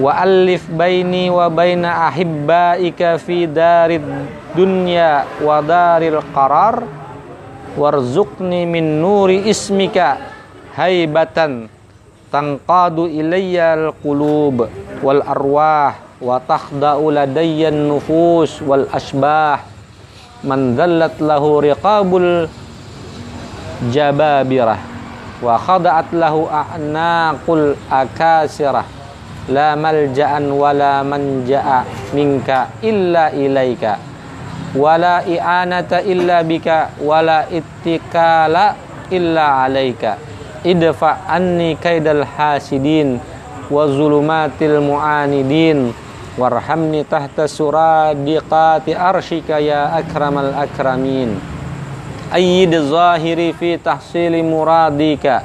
[0.00, 6.82] وألف بيني وبين أحبائك في دار الدنيا ودار القرار.
[7.72, 10.16] وارزقني من نور اسمك
[10.76, 11.68] هيبة
[12.32, 14.68] تنقاد إلي القلوب
[15.02, 19.64] والأرواح وتخضع لدي النفوس والأشباح.
[20.44, 22.10] من ذلت له رقاب
[23.82, 24.78] الجبابرة
[25.42, 28.84] وخضعت له أعناق الأكاسرة.
[29.50, 31.82] La malja'an wala manja'a
[32.14, 33.98] minka illa ilaika.
[34.72, 38.78] Wala i'anata illa bika wala ittikala
[39.10, 40.16] illa alaika.
[40.62, 43.18] Idfa anni kaidal hasidin
[43.66, 45.92] wa zulumatil mu'anidin.
[46.32, 51.36] Warhamni tahta suradiqati arshika ya akramal akramin.
[52.32, 55.44] Ayyid zahiri fi tahsili muradika.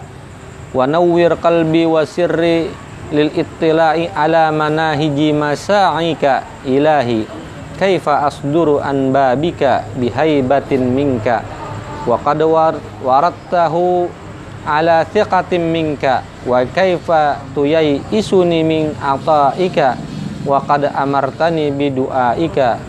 [0.71, 2.71] Wa nawwir qalbi wa sirri
[3.11, 7.27] lil ittila'i ala manahiji masa'ika ilahi.
[7.77, 11.45] Kaifa asduru an babika bihaibatin minka?
[12.09, 12.41] Wa qad
[13.05, 14.09] warattahu
[14.65, 16.25] ala thiqatin minka?
[16.43, 19.93] Wa kaifa tuyai isuni min ataika?
[20.41, 22.81] Wa qad amartani bidu'aika?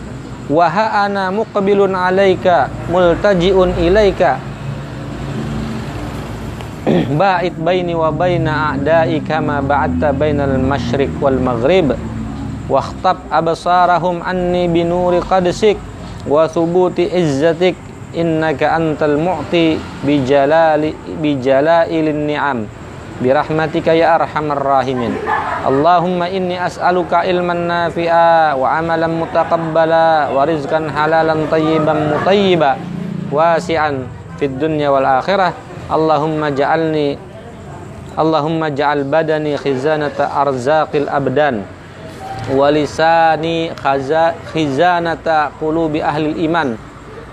[0.49, 4.41] Wa ha ana muqbilun alaika multajiun ilaika
[7.14, 11.93] ba'id baini wa baina a'da'i kama ba'atta bainal masyriq wal maghrib.
[12.68, 15.80] Waqtab absarahum anni binuri qadisik
[16.28, 17.76] wa thubuti izzatik
[18.12, 20.84] innaka antal mu'ti bi jalal
[21.20, 22.59] bi jalailin ni'am.
[23.18, 25.16] Bi rahmatika ya arhamar rahimin.
[25.66, 32.78] Allahumma inni as'aluka ilman nafi'a wa amalan mutaqabbala wa rizqan halalan tayyiban mutayyiba.
[33.28, 34.07] Wasi'an
[34.39, 35.68] fid dunya wal akhirah.
[35.89, 37.16] Allahumma ja'alni
[38.18, 41.64] Allahumma ja'al badani khizanata arzaqil abdan
[42.53, 43.72] walisani
[44.53, 46.76] khizanata qulubi ahli iman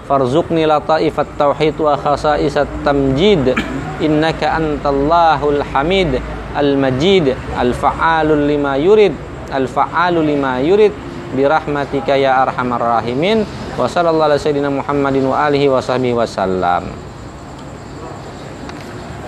[0.08, 3.56] farzuqni lataifat tauhid wa khasaisat tamjid
[4.00, 6.20] innaka antallahul hamid
[6.56, 9.12] al majid al fa'alul lima yurid
[9.52, 10.94] al faalul lima yurid
[11.36, 13.44] birahmatika ya arhamar rahimin
[13.76, 16.88] wa sallallahu alaihi Muhammadin wa alihi wa sahbihi wasallam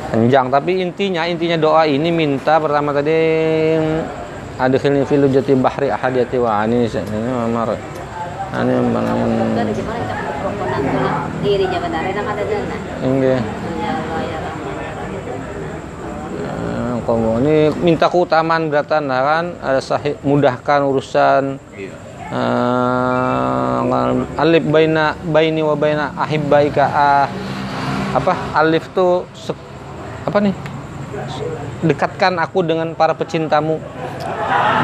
[0.07, 3.19] panjang tapi intinya intinya doa ini minta pertama tadi
[4.57, 7.75] adkhilni fil jati bahri ahadiyati wa ani ini mamar
[8.55, 8.73] ani
[12.27, 12.75] ada dana.
[13.03, 14.75] Ya ya Rahman.
[17.07, 19.45] Kamu ini minta keutamaan beratan kan?
[19.63, 21.55] Ada sahih mudahkan urusan.
[21.71, 21.95] Iya.
[22.27, 23.79] uh,
[24.35, 27.27] alif baina baini wa baina ahibbaika ah,
[28.11, 28.33] apa?
[28.59, 29.55] Alif tuh se-
[30.27, 30.55] apa nih?
[31.87, 33.79] Dekatkan aku dengan para pecintamu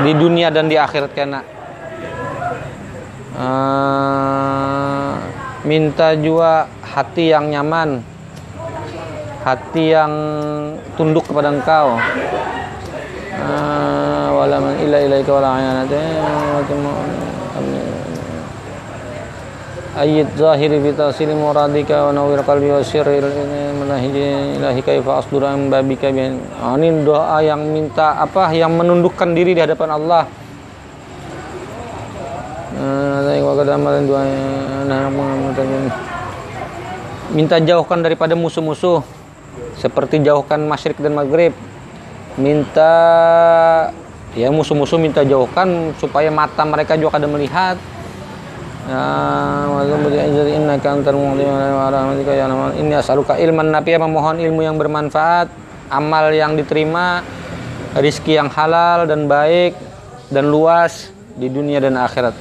[0.07, 1.43] di dunia dan di akhirat karena
[3.33, 5.13] Eh,
[5.65, 8.05] minta juga hati yang nyaman
[9.41, 10.13] hati yang
[10.93, 11.97] tunduk kepada engkau.
[13.33, 15.81] Eh, wala man ila ilaika wala
[20.97, 23.21] tasili muradika wa nawwir qalbi wa sirri
[23.77, 28.49] manahiji ilahi kaifa asdura an babika bin Ah, doa yang minta apa?
[28.57, 30.25] Yang menundukkan diri di hadapan Allah.
[32.73, 33.21] Nah,
[37.29, 39.05] minta jauhkan daripada musuh-musuh.
[39.77, 41.53] Seperti jauhkan masyrik dan maghrib.
[42.41, 42.93] Minta
[44.33, 47.77] ya musuh-musuh minta jauhkan supaya mata mereka juga kada melihat
[48.84, 49.07] Ya,
[49.71, 51.88] wa kemudian jadi innaka antal mu'ti wa
[52.27, 53.71] ya ini asaluka ilman.
[53.71, 55.47] Nafi memohon ilmu yang bermanfaat
[55.88, 57.23] amal yang diterima
[57.95, 59.77] rizki yang halal dan baik
[60.34, 62.36] dan luas di dunia dan akhirat.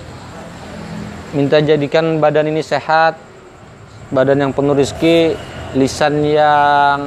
[1.36, 3.16] Minta jadikan badan ini sehat
[4.10, 5.38] badan yang penuh rizki
[5.78, 6.98] lisan yang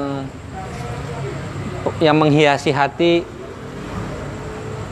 [1.99, 3.21] yang menghiasi hati.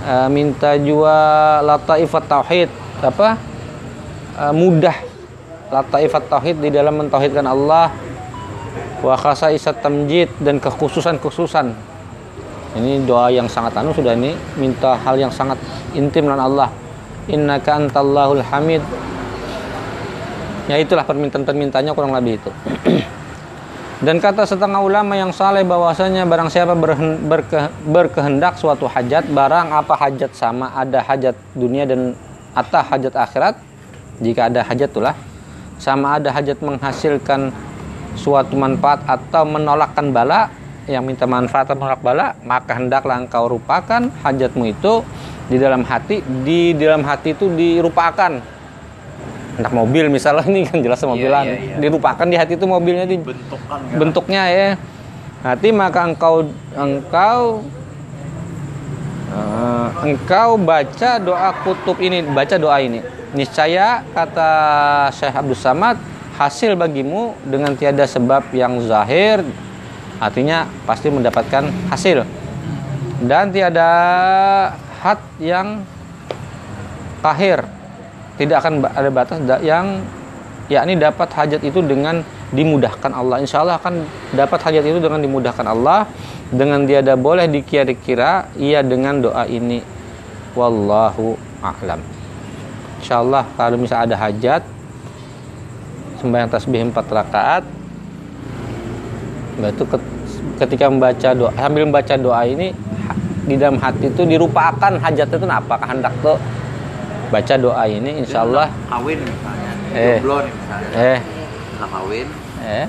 [0.03, 2.69] Eh, minta juga lataifat tauhid.
[2.99, 3.52] Apa
[4.33, 4.97] Eh, mudah
[5.69, 7.93] lataifat tauhid di dalam mentauhidkan Allah.
[9.05, 11.69] Wa khasaisat tamjid dan kekhususan-kekhususan.
[12.73, 15.61] Ini doa yang sangat anu sudah ini minta hal yang sangat
[15.93, 16.69] intim dengan Allah.
[17.29, 18.81] Innaka antallahul hamid
[20.65, 22.51] ya itulah permintaan-permintaannya kurang lebih itu.
[24.05, 29.93] Dan kata setengah ulama yang saleh bahwasanya barang siapa berke- berkehendak suatu hajat barang apa
[29.95, 32.11] hajat sama ada hajat dunia dan
[32.51, 33.55] atau hajat akhirat
[34.21, 35.15] jika ada hajat itulah
[35.81, 37.49] sama ada hajat menghasilkan
[38.13, 40.53] suatu manfaat atau menolakkan bala
[40.85, 45.03] yang minta manfaat atau menolak bala, maka hendaklah engkau rupakan hajatmu itu
[45.47, 48.39] di dalam hati, di dalam hati itu dirupakan.
[49.53, 51.75] Hendak mobil misalnya ini kan jelas mobilan, iya, iya.
[51.77, 54.67] dirupakan di hati itu mobilnya di bentukan bentuknya ya.
[55.43, 57.61] Hati maka engkau engkau
[59.33, 63.01] eh, engkau baca doa kutub ini, baca doa ini.
[63.33, 64.51] Niscaya kata
[65.09, 65.97] Syekh Abdul Samad
[66.37, 69.41] hasil bagimu dengan tiada sebab yang zahir.
[70.21, 72.23] Artinya pasti mendapatkan hasil.
[73.25, 73.89] Dan tiada
[75.01, 75.81] hat yang
[77.25, 77.65] kahir.
[78.37, 80.01] Tidak akan ada batas yang
[80.71, 82.23] yakni dapat hajat itu dengan
[82.53, 83.41] dimudahkan Allah.
[83.41, 84.05] Insya Allah akan
[84.37, 86.05] dapat hajat itu dengan dimudahkan Allah.
[86.53, 89.81] Dengan tiada boleh dikira-kira ia dengan doa ini.
[90.53, 91.33] Wallahu
[91.65, 91.97] a'lam.
[93.01, 94.61] Insya Allah kalau misalnya ada hajat
[96.21, 97.63] sembahyang tasbih 4 rakaat
[99.59, 99.83] itu
[100.55, 102.71] ketika membaca doa sambil membaca doa ini
[103.43, 105.75] di dalam hati itu dirupakan hajat itu apa?
[105.83, 106.39] Kehendak tuh
[107.27, 110.17] baca doa ini insya Allah kawin misalnya Eh.
[110.17, 110.89] jomblo nih misalnya.
[110.95, 111.19] Eh.
[111.83, 112.27] Kawin
[112.63, 112.87] eh?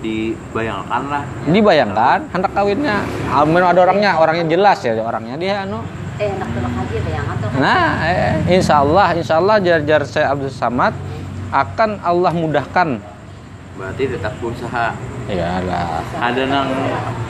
[0.00, 1.22] Dibayangkan lah.
[1.48, 3.04] Dibayangkan hendak kawinnya.
[3.32, 5.80] Amin ada orangnya orangnya jelas ya orangnya dia anu.
[6.14, 10.46] Eh, tuh haji ada yang atau nah eh, insya Allah insya Allah jar-jar saya Abdul
[10.46, 10.94] Samad
[11.50, 13.02] akan Allah mudahkan.
[13.74, 14.94] Berarti tetap berusaha.
[15.26, 16.06] Ya lah.
[16.14, 16.70] Ada nang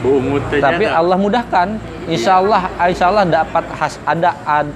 [0.04, 1.00] aja tapi dah.
[1.00, 1.80] Allah mudahkan.
[2.12, 4.68] Insya Allah insya Allah dapat has ada ada,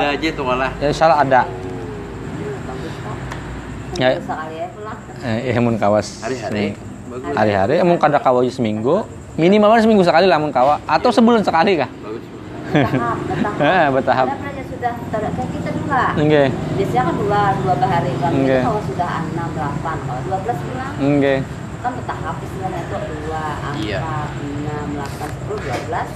[0.00, 1.42] ada aja tuh malah ya insya Allah ada.
[4.00, 4.16] Ya.
[5.24, 6.76] Eh, eh mun kawas hari-hari
[7.10, 9.04] bagus hari-hari emang kada kawa seminggu
[9.36, 12.24] minimal seminggu sekali lah mun kawa atau sebulan sekali kah bagus
[12.70, 13.58] Bertahap, bertahap.
[13.58, 14.26] Eh, bertahap.
[14.30, 14.92] Sudah
[15.34, 16.02] kayak kita.
[16.22, 16.48] Nggih,
[16.78, 18.30] Biasanya kan dua, dua bahari kan.
[18.30, 20.58] Kalau sudah enam, delapan, kalau dua belas
[21.02, 21.40] nggih.
[21.80, 22.96] kan bertahap istilahnya itu
[23.26, 23.44] dua,
[23.80, 23.98] Iya.
[24.04, 26.08] empat, enam, delapan, sepuluh, dua belas.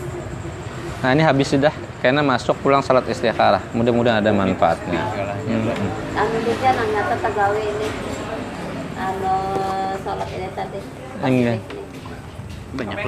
[1.02, 1.74] Nah ini habis sudah,
[2.04, 3.64] karena masuk pulang salat istikharah.
[3.74, 5.02] Mudah-mudahan ada manfaatnya.
[5.10, 6.20] Hmm.
[6.20, 7.88] Anu dia nanya tentang gawe ini.
[8.94, 9.36] Anu
[10.06, 10.78] sholat ini tadi.
[11.18, 11.58] Enggak.
[12.74, 12.98] banyak